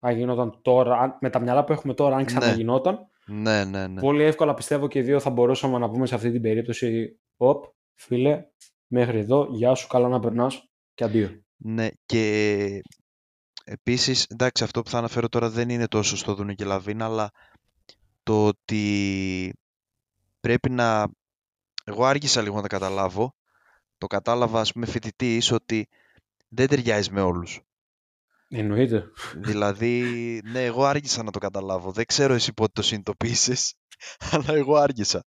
[0.00, 2.26] αν γινόταν τώρα, αν- με τα μυαλά που έχουμε τώρα, αν Ναι.
[2.26, 4.00] ξαναγινόταν, Ναι, ναι, ναι.
[4.00, 7.64] πολύ εύκολα πιστεύω και οι δύο θα μπορούσαμε να πούμε σε αυτή την περίπτωση «Οπ,
[8.00, 8.44] φίλε,
[8.86, 11.44] μέχρι εδώ, γεια σου, καλά να περνάς και αντίο».
[11.56, 12.82] Ναι, και
[13.64, 17.30] επίσης, εντάξει, αυτό που θα αναφέρω τώρα δεν είναι τόσο στο Δούνο και Λαβίνα, αλλά
[18.22, 19.52] το ότι
[20.40, 21.08] πρέπει να...
[21.84, 23.34] Εγώ άργησα λίγο να τα καταλάβω.
[23.98, 25.88] Το κατάλαβα, ας πούμε, φοιτητής, ότι
[26.48, 27.60] δεν ταιριάζει με όλους.
[28.48, 29.10] Εννοείται.
[29.36, 30.02] Δηλαδή,
[30.44, 31.92] ναι, εγώ άργησα να το καταλάβω.
[31.92, 33.74] Δεν ξέρω εσύ πότε το συνειδητοποίησες,
[34.32, 35.24] αλλά εγώ άργησα.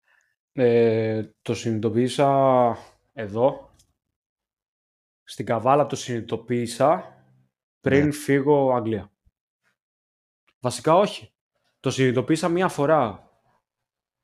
[0.55, 2.77] Ε, το συνειδητοποίησα
[3.13, 3.75] εδώ.
[5.23, 7.17] Στην Καβάλα το συνειδητοποίησα
[7.79, 8.11] πριν Ναι.
[8.11, 9.11] φύγω Αγγλία.
[10.59, 11.33] Βασικά όχι.
[11.79, 13.31] Το συνειδητοποίησα μία φορά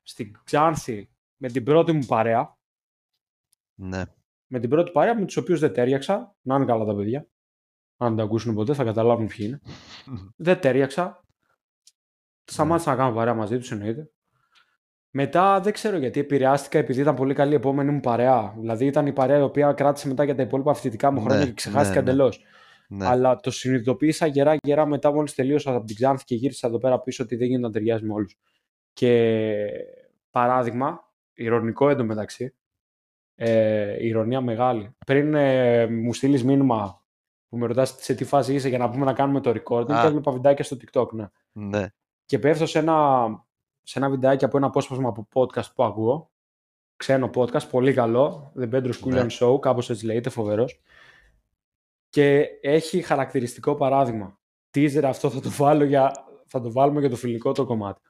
[0.02, 2.58] στην Ξάνθη με την πρώτη μου παρέα.
[3.74, 4.04] Ναι,
[4.46, 6.36] Με την πρώτη παρέα με τους οποίους δεν τέριαξα.
[6.40, 7.28] Να είναι καλά τα παιδιά.
[7.96, 9.60] Αν τα ακούσουν ποτέ θα καταλάβουν ποιοι είναι.
[10.46, 11.24] δεν τέριαξα.
[12.44, 14.10] Σταμάτησα να κάνω παρέα μαζί τους εννοείται.
[15.12, 18.54] Μετά δεν ξέρω γιατί επηρεάστηκα επειδή ήταν πολύ καλή η επόμενη μου παρέα.
[18.58, 21.46] Δηλαδή ήταν η παρέα η οποία κράτησε μετά για τα υπόλοιπα φοιτητικά μου Ναι, χρόνια
[21.46, 22.10] και ξεχάστηκα ναι, ναι.
[22.10, 22.44] εντελώς.
[22.88, 23.06] ναι.
[23.06, 27.00] Αλλά το συνειδητοποίησα γερά γερά μετά μόλις τελείωσα από την Ξάνθη και γύρισα εδώ πέρα
[27.00, 28.38] πίσω ότι δεν γίνεται να ταιριάζει με όλους.
[28.92, 29.56] Και
[30.30, 32.54] παράδειγμα, ηρωνικό εντωμεταξύ,
[33.34, 34.96] Ε, ηρωνία μεγάλη.
[35.06, 37.04] Πριν ε, μου στείλεις μήνυμα
[37.48, 40.00] που με ρωτάς σε τι φάση είσαι για να πούμε να κάνουμε το recording Α.
[40.00, 41.26] και έβλεπα βιντεάκια στο TikTok, ναι.
[41.52, 41.86] Ναι.
[42.24, 43.28] Και πέφτω σε ένα,
[43.90, 46.30] σε ένα βιντεάκι από ένα απόσπασμα από podcast που ακούω.
[46.96, 48.52] Ξένο podcast, πολύ καλό.
[48.58, 49.26] The Pedro Schoolian Ναι.
[49.30, 50.80] Show, κάπως έτσι λέγεται, φοβερός.
[52.08, 54.40] Και έχει χαρακτηριστικό παράδειγμα.
[54.74, 56.12] Teaser αυτό θα το, βάλω για,
[56.46, 58.00] θα το βάλουμε για το φιλικό το κομμάτι.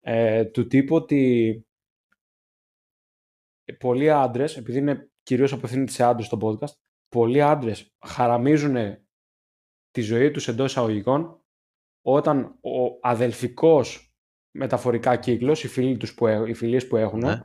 [0.00, 1.66] Ε, του τύπου ότι
[3.78, 6.74] πολλοί άντρες, επειδή είναι κυρίως απευθύνεται σε άντρες το podcast,
[7.08, 8.76] πολλοί άντρες χαραμίζουν
[9.90, 11.40] τη ζωή τους εντός εισαγωγικών
[12.02, 14.03] όταν ο αδελφικός
[14.54, 17.40] μεταφορικά κύκλος, οι, φίλοι τους που, έ- οι φιλίες που έχουν, Ναι.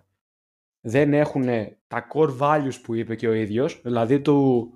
[0.80, 1.44] δεν έχουν
[1.88, 4.70] τα core values που είπε και ο ίδιος, δηλαδή του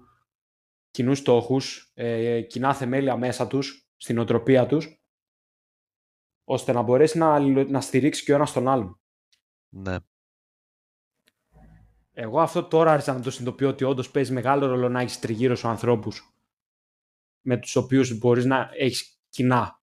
[0.92, 5.04] κοινούς στόχους, ε, κοινά θεμέλια μέσα τους, στην οτροπία τους,
[6.44, 9.00] ώστε να μπορέσει να, αλληλο- να στηρίξει και ο ένας τον άλλον.
[9.70, 9.96] Ναι.
[12.16, 15.56] Εγώ αυτό τώρα άρχισα να το συνειδητοποιώ ότι όντως παίζει μεγάλο ρόλο να έχεις τριγύρω
[15.56, 16.34] σου ανθρώπους
[17.42, 19.82] με τους οποίους μπορείς να έχεις κοινά.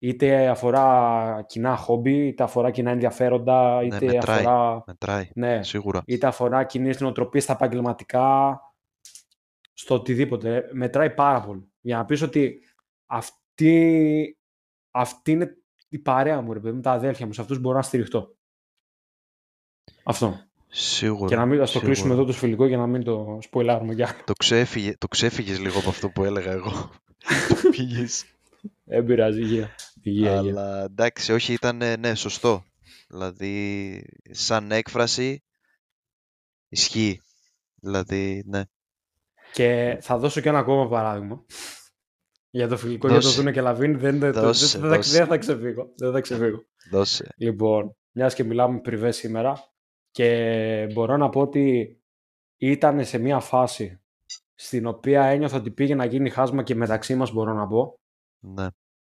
[0.00, 4.38] Είτε αφορά κοινά χόμπι, είτε αφορά κοινά ενδιαφέροντα, είτε μετράει.
[4.38, 4.82] αφορά.
[4.86, 5.30] Μετράει.
[5.34, 6.02] Ναι, Σίγουρα.
[6.06, 8.60] είτε αφορά κοινή νοοτροπία στα επαγγελματικά,
[9.72, 10.68] στο οτιδήποτε.
[10.72, 11.72] Μετράει πάρα πολύ.
[11.80, 12.60] Για να πεις ότι
[13.06, 14.36] αυτή,
[14.90, 15.56] αυτή είναι
[15.88, 17.32] η παρέα μου, ρε παιδί μου, τα αδέλφια μου.
[17.32, 18.36] Σε αυτούς μπορώ να στηριχτώ.
[20.04, 20.40] Αυτό.
[20.68, 21.28] Σίγουρα.
[21.28, 21.86] Και να μην ας το σίγουρα.
[21.92, 24.18] κλείσουμε εδώ το φιλικό για να μην το σποιλάρουμε κι άλλο.
[24.24, 26.90] Το, ξέφυγε, το ξέφυγες λίγο από αυτό που έλεγα εγώ.
[27.76, 28.24] Πήγες.
[28.88, 29.74] Δεν πειράζει, υγεία.
[30.02, 30.50] Υγεία, υγεία.
[30.50, 32.64] Αλλά εντάξει, όχι, ήταν ε, ναι, σωστό.
[33.08, 35.44] Δηλαδή, σαν έκφραση,
[36.68, 37.20] ισχύει.
[37.74, 38.62] Δηλαδή, ναι.
[39.52, 41.44] Και θα δώσω και ένα ακόμα παράδειγμα.
[42.50, 43.36] Για το φιλικό για το Δώσε.
[43.38, 45.18] Δούνε και Λαβίν δεν, δεν, Δώσε, δεν, θα- δώσε.
[45.18, 45.92] δεν θα ξεφύγω.
[45.96, 46.64] Δεν θα ξεφύγω.
[46.90, 47.34] Δώσε.
[47.36, 49.72] Λοιπόν, μιας και μιλάμε πριβές σήμερα
[50.10, 51.96] και μπορώ να πω ότι
[52.56, 54.00] ήταν σε μια φάση
[54.54, 57.97] στην οποία ένιωθα ότι πήγε να γίνει χάσμα και μεταξύ μας μπορώ να πω
[58.40, 58.66] Ναι.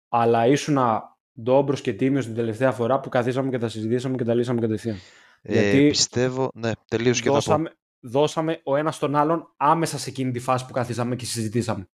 [0.09, 4.35] αλλά ήσουνα ντόμπρος και τίμιος την τελευταία φορά που καθίσαμε και τα συζητήσαμε και τα
[4.35, 4.97] λύσαμε κατευθείαν.
[5.43, 7.41] Ε, Γιατί πιστεύω, ναι, τελείωσε και θα πω.
[7.41, 11.89] δώσαμε, δώσαμε ο ένας τον άλλον άμεσα σε εκείνη τη φάση που καθίσαμε και συζητήσαμε.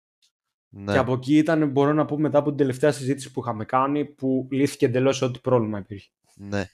[0.68, 0.92] Ναι.
[0.92, 4.04] Και από εκεί ήταν, μπορώ να πω, μετά από την τελευταία συζήτηση που είχαμε κάνει,
[4.04, 6.08] που λύθηκε εντελώς ό,τι πρόβλημα υπήρχε.
[6.34, 6.64] Ναι,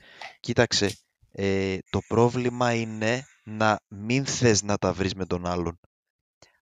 [0.40, 0.90] κοίταξε,
[1.32, 5.80] ε, το πρόβλημα είναι να μην θες να τα βρεις με τον άλλον.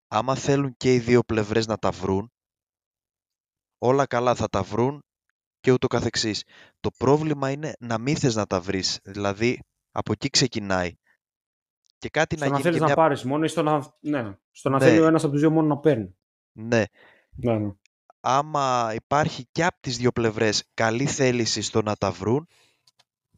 [0.08, 2.32] Άμα θέλουν και οι δύο πλευρές να τα βρουν,
[3.78, 5.04] όλα καλά θα τα βρουν
[5.60, 6.42] και ούτω καθεξής.
[6.80, 9.62] Το πρόβλημα είναι να μην θες να τα βρεις, δηλαδή
[9.92, 10.92] από εκεί ξεκινάει.
[11.98, 12.94] Και κάτι Στο να να γίνει θέλεις και να μια...
[13.02, 14.84] πάρεις μόνο ή στο να, ναι, στο να Ναι.
[14.84, 16.16] θέλει ο ένας από τους δύο μόνο να παίρνει.
[16.52, 16.84] Ναι,
[17.30, 17.72] Ναι, ναι.
[18.20, 22.48] άμα υπάρχει και από τις δύο πλευρές καλή θέληση στο να τα βρουν,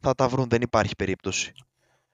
[0.01, 1.53] θα τα βρουν, δεν υπάρχει περίπτωση.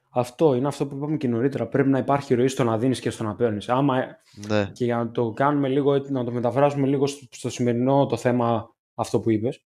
[0.10, 1.68] Αυτό είναι αυτό που είπαμε και νωρίτερα.
[1.68, 3.70] Πρέπει να υπάρχει ροή στο να δίνεις και στο να παίρνεις.
[3.70, 4.06] Άμα
[4.48, 8.06] Ναι, και για να το κάνουμε λίγο, έτσι, να το μεταφράσουμε λίγο στο, στο σημερινό
[8.06, 9.66] το θέμα αυτό που είπες,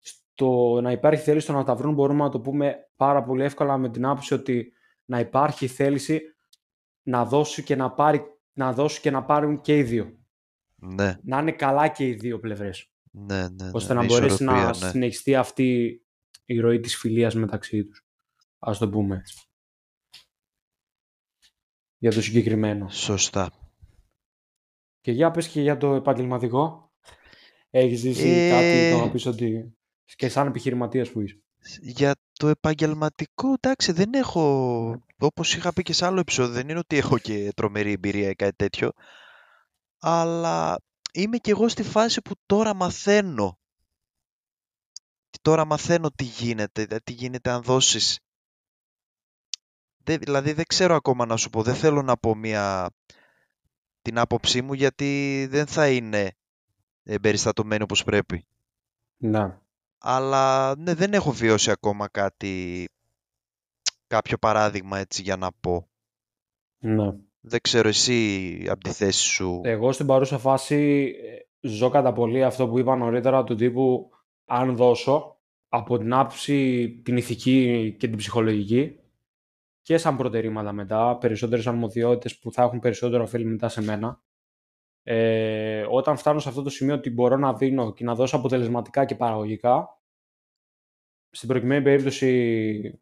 [0.00, 3.76] στο να υπάρχει θέληση στο να τα βρουν μπορούμε να το πούμε πάρα πολύ εύκολα
[3.76, 4.72] με την άποψη ότι
[5.04, 6.20] να υπάρχει θέληση
[7.02, 10.18] να δώσει και να, πάρει, να δώσει και να πάρουν και οι δύο.
[10.76, 12.90] ναι, Να είναι καλά και οι δύο πλευρές.
[13.10, 14.90] ναι, ναι, ναι, ώστε με να μπορέσει να ισορροπία, ναι.
[14.90, 16.00] συνεχιστεί αυτή
[16.44, 18.06] η ροή της φιλίας μεταξύ τους.
[18.58, 19.45] Ας το πούμε έτσι.
[21.98, 22.88] Για το συγκεκριμένο.
[22.88, 23.50] Σωστά.
[25.00, 26.92] Και για πες και για το επαγγελματικό.
[27.70, 29.76] Έχεις ζήσει Ε, κάτι το να πεις ότι
[30.16, 31.40] και σαν επιχειρηματίας που είσαι.
[31.80, 36.78] Για το επαγγελματικό, εντάξει, δεν έχω, όπως είχα πει και σε άλλο επεισόδιο, δεν είναι
[36.78, 38.92] ότι έχω και τρομερή εμπειρία ή κάτι τέτοιο,
[39.98, 40.78] αλλά
[41.12, 43.58] είμαι και εγώ στη φάση που τώρα μαθαίνω.
[45.42, 48.18] Τώρα μαθαίνω τι γίνεται, δηλαδή τι γίνεται αν δώσεις.
[50.06, 52.90] Δεν- δηλαδή δεν ξέρω ακόμα να σου πω, δεν θέλω να πω μια
[54.02, 56.30] την άποψή μου γιατί δεν θα είναι
[57.02, 58.46] εμπεριστατωμένη όπως πρέπει.
[59.16, 59.58] Ναι.
[59.98, 62.84] Αλλά ναι, δεν έχω βιώσει ακόμα κάτι,
[64.06, 65.88] κάποιο παράδειγμα έτσι για να πω.
[66.78, 67.12] ναι.
[67.48, 69.60] Δεν ξέρω εσύ από τη θέση σου.
[69.64, 71.10] Εγώ στην παρούσα φάση
[71.60, 74.10] ε, ζω κατά πολύ αυτό που είπα νωρίτερα του τύπου
[74.44, 75.36] αν δώσω
[75.68, 78.98] από την άποψη την ηθική και την ψυχολογική
[79.86, 84.22] και σαν προτερήματα μετά, περισσότερες αρμοδιότητες που θα έχουν περισσότερο ωφέλη μετά σε μένα.
[85.02, 89.04] Ε, όταν φτάνω σε αυτό το σημείο ότι μπορώ να δίνω και να δώσω αποτελεσματικά
[89.04, 89.88] και παραγωγικά,
[91.30, 93.00] στην προκειμένη περίπτωση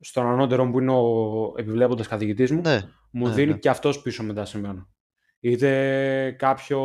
[0.00, 3.58] στον ανώτερο μου που είναι ο επιβλέποντας καθηγητής μου, Ναι, μου ναι, δίνει ναι.
[3.58, 4.88] και αυτός πίσω μετά σε μένα.
[5.40, 6.80] Είτε κάποιο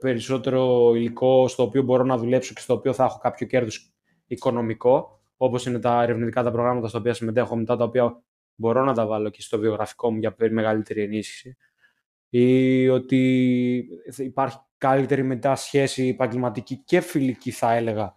[0.00, 3.92] περισσότερο υλικό στο οποίο μπορώ να δουλέψω και στο οποίο θα έχω κάποιο κέρδος
[4.26, 8.22] οικονομικό, όπως είναι τα ερευνητικά τα προγράμματα στα οποία συμμετέχω μετά, τα οποία
[8.54, 11.56] μπορώ να τα βάλω και στο βιογραφικό μου για μεγαλύτερη ενίσχυση
[12.28, 18.14] ή ότι υπάρχει καλύτερη μετά σχέση επαγγελματική και φιλική θα έλεγα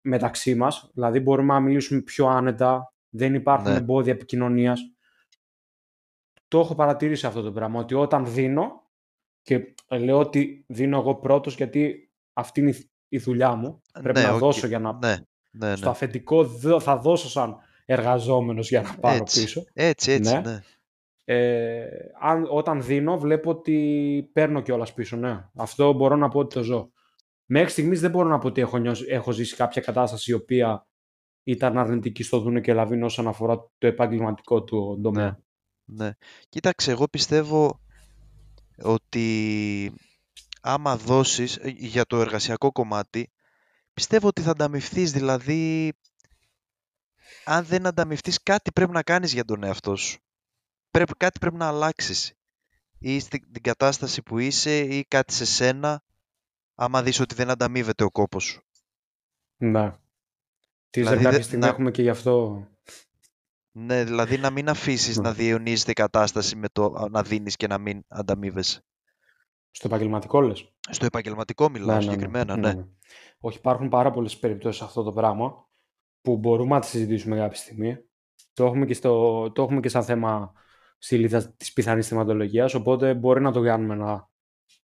[0.00, 0.90] μεταξύ μας.
[0.94, 3.76] Δηλαδή μπορούμε να μιλήσουμε πιο άνετα, δεν υπάρχουν ναι.
[3.76, 4.80] εμπόδια επικοινωνίας.
[6.48, 8.90] Το έχω παρατηρήσει αυτό το πράγμα, ότι όταν δίνω
[9.42, 12.74] και λέω ότι δίνω εγώ πρώτος γιατί αυτή είναι
[13.08, 14.92] η δουλειά μου, πρέπει ναι, να δώσω για να...
[14.92, 15.16] Ναι,
[15.58, 16.46] ναι, Στο αφεντικό
[16.80, 19.64] θα δώσω σαν εργαζόμενος για να πάρω έτσι, πίσω.
[19.72, 20.60] Έτσι, έτσι, ναι.
[21.28, 21.86] Ε,
[22.20, 25.16] αν, όταν δίνω, βλέπω ότι παίρνω κιόλας πίσω.
[25.16, 25.44] Ναι.
[25.54, 26.90] Αυτό μπορώ να πω ότι το ζω.
[27.46, 30.86] Μέχρι στιγμής δεν μπορώ να πω ότι έχω, έχω ζήσει κάποια κατάσταση η οποία
[31.42, 35.38] ήταν αρνητική στο Δούνε και Λαβίνο όσον αφορά το επαγγελματικό του τομέα.
[35.84, 36.04] Ναι.
[36.04, 36.12] ναι.
[36.48, 37.80] Κοίταξε, εγώ πιστεύω
[38.82, 39.92] ότι
[40.60, 43.30] άμα δώσεις ε, για το εργασιακό κομμάτι,
[43.96, 45.92] πιστεύω ότι θα ανταμυφθείς, δηλαδή
[47.44, 50.18] αν δεν ανταμυφθείς κάτι πρέπει να κάνεις για τον εαυτό σου
[50.90, 52.32] πρέπει, κάτι πρέπει να αλλάξεις
[52.98, 56.02] ή στην την κατάσταση που είσαι ή κάτι σε σένα
[56.74, 58.62] άμα δεις ότι δεν ανταμείβεται ο κόπος σου.
[59.56, 59.90] Ναι.
[60.90, 61.70] Τι δηλαδή, κάποια στιγμή να...
[61.70, 62.66] έχουμε και γι' αυτό...
[63.70, 67.78] Ναι, δηλαδή να μην αφήσεις να διαιωνίζεται η κατάσταση με το να δίνεις και να
[67.78, 68.84] μην ανταμείβεσαι.
[69.76, 72.12] Στο επαγγελματικό λες; Στο επαγγελματικό μιλάω ναι, ναι, ναι.
[72.12, 72.72] συγκεκριμένα, ναι.
[72.72, 72.84] ναι.
[73.40, 75.68] Όχι, υπάρχουν πάρα πολλές περιπτώσεις αυτό το πράγμα
[76.20, 77.98] που μπορούμε να τη συζητήσουμε κάποια στιγμή.
[78.52, 80.52] Το έχουμε και, στο, το έχουμε και σαν θέμα
[81.10, 84.30] λίστα της πιθανής θεματολογίας, οπότε μπορεί να το κάνουμε ένα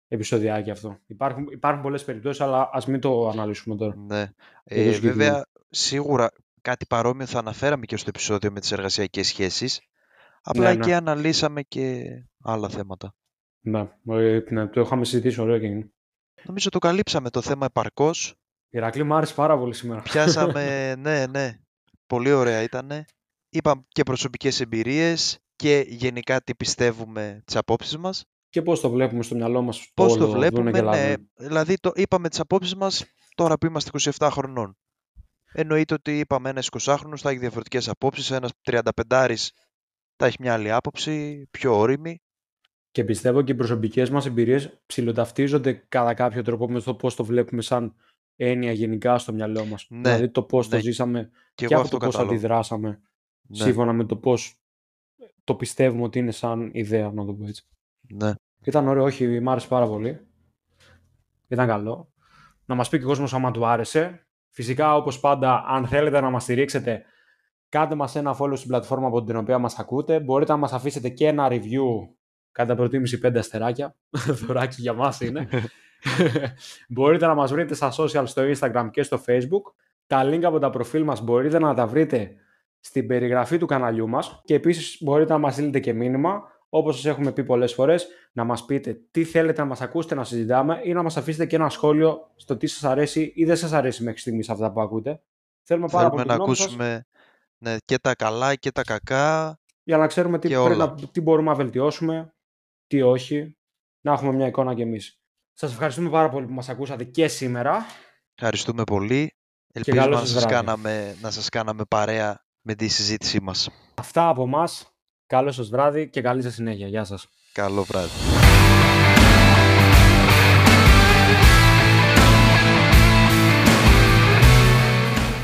[0.09, 0.99] επεισοδιάκι αυτό.
[1.07, 3.97] Υπάρχουν, υπάρχουν πολλές περιπτώσεις, αλλά ας μην το αναλύσουμε τώρα.
[3.97, 4.31] Ναι.
[4.65, 6.31] Ε, βέβαια, σίγουρα
[6.61, 9.81] κάτι παρόμοιο θα αναφέραμε και στο επεισόδιο με τις εργασιακές σχέσεις,
[10.43, 10.95] απλά ναι, ναι.
[10.95, 12.05] αναλύσαμε και
[12.43, 13.15] άλλα θέματα.
[13.67, 15.91] Ναι, ε, ναι το είχαμε συζητήσει ωραίο και είναι.
[16.45, 18.35] Νομίζω το καλύψαμε το θέμα επαρκώς.
[18.71, 20.03] Ηρακλή μου άρεσε πάρα πολύ σήμερα.
[20.03, 21.59] Πιάσαμε, ναι, ναι.
[22.07, 23.05] Πολύ ωραία ήταν.
[23.49, 28.25] Είπαμε και προσωπικές εμπειρίες, και γενικά τι πιστεύουμε τις απόψεις μας.
[28.49, 29.91] Και πώς το βλέπουμε στο μυαλό μας.
[29.95, 31.15] Πώς το βλέπουμε, ναι.
[31.37, 33.05] Δηλαδή το είπαμε τις απόψεις μας
[33.35, 34.77] τώρα που είμαστε 27 χρονών.
[35.53, 39.51] Εννοείται ότι είπαμε ένας 20χρονος θα έχει διαφορετικές απόψεις, ένας 35
[40.17, 42.21] θα έχει μια άλλη άποψη, πιο όρημη.
[42.97, 47.25] Και πιστεύω και οι προσωπικές μας εμπειρίες ψηλοταυτίζονται κατά κάποιο τρόπο με το πώς το
[47.25, 47.95] βλέπουμε σαν
[48.37, 49.87] έννοια γενικά στο μυαλό μας.
[49.91, 50.83] Ναι, δηλαδή το πώς το ναι.
[50.83, 53.57] ζήσαμε και, και από το πώς αντιδράσαμε ναι.
[53.57, 54.63] σύμφωνα με το πώς
[55.45, 57.67] το πιστεύουμε ότι είναι σαν ιδέα, να το πω έτσι.
[58.01, 58.33] Ναι.
[58.65, 60.27] Ήταν ωραίο, όχι, μ' άρεσε πάρα πολύ.
[61.49, 62.13] Ήταν καλό.
[62.65, 64.27] Να μας πει και ο κόσμος άμα του άρεσε.
[64.49, 67.03] Φυσικά, όπως πάντα, αν θέλετε να μας στηρίξετε,
[67.69, 70.21] κάντε μας ένα follow στην πλατφόρμα από την οποία μας ακούτε.
[70.21, 72.09] Μπορείτε να μας αφήσετε και ένα review,
[72.57, 73.95] κατά προτίμηση πέντε αστεράκια.
[74.47, 75.49] Δωράκι για μας είναι.
[76.89, 79.73] μπορείτε να μας βρείτε στα social, στο Instagram και στο Facebook.
[80.07, 82.31] Τα link από τα προφίλ μας μπορείτε να τα βρείτε
[82.81, 87.05] στην περιγραφή του καναλιού μας και επίσης μπορείτε να μας στείλετε και μήνυμα όπως σας
[87.05, 90.93] έχουμε πει πολλές φορές, να μας πείτε τι θέλετε να μας ακούσετε να συζητάμε ή
[90.93, 94.21] να μας αφήσετε και ένα σχόλιο στο τι σας αρέσει ή δεν σας αρέσει μέχρι
[94.21, 95.21] στιγμής αυτά που ακούτε.
[95.63, 97.07] Θέλουμε πάρα Θέλουμε πολύ να ακούσουμε
[97.59, 101.57] ναι, και τα καλά και τα κακά για να ξέρουμε τι, να, τι μπορούμε να
[101.57, 102.35] βελτιώσουμε,
[102.87, 103.57] τι όχι,
[104.01, 105.21] να έχουμε μια εικόνα κι εμείς.
[105.53, 107.87] Σας ευχαριστούμε πάρα πολύ που μας ακούσατε και σήμερα.
[108.35, 109.37] Ευχαριστούμε πολύ.
[109.73, 113.69] Ελπίζουμε να σας, κάναμε, να σας κάναμε παρέα με τη συζήτησή μας.
[113.95, 114.69] Αυτά από εμά.
[115.27, 116.89] Καλό σας βράδυ και καλή σας συνέχεια.
[116.89, 117.29] Γεια σας.
[117.53, 118.46] Καλό βράδυ.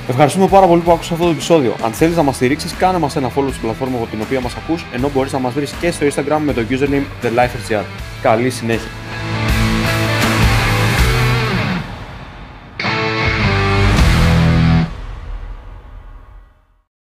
[0.09, 1.75] Ευχαριστούμε πάρα πολύ που άκουσες αυτό το επεισόδιο.
[1.85, 4.55] Αν θέλεις να μας στηρίξεις, κάνε μας ένα follow στην πλατφόρμα από την οποία μας
[4.57, 7.85] ακούς, ενώ μπορείς να μας βρεις και στο Instagram με το username TheLifeRGR.
[8.23, 9.02] Καλή συνέχεια.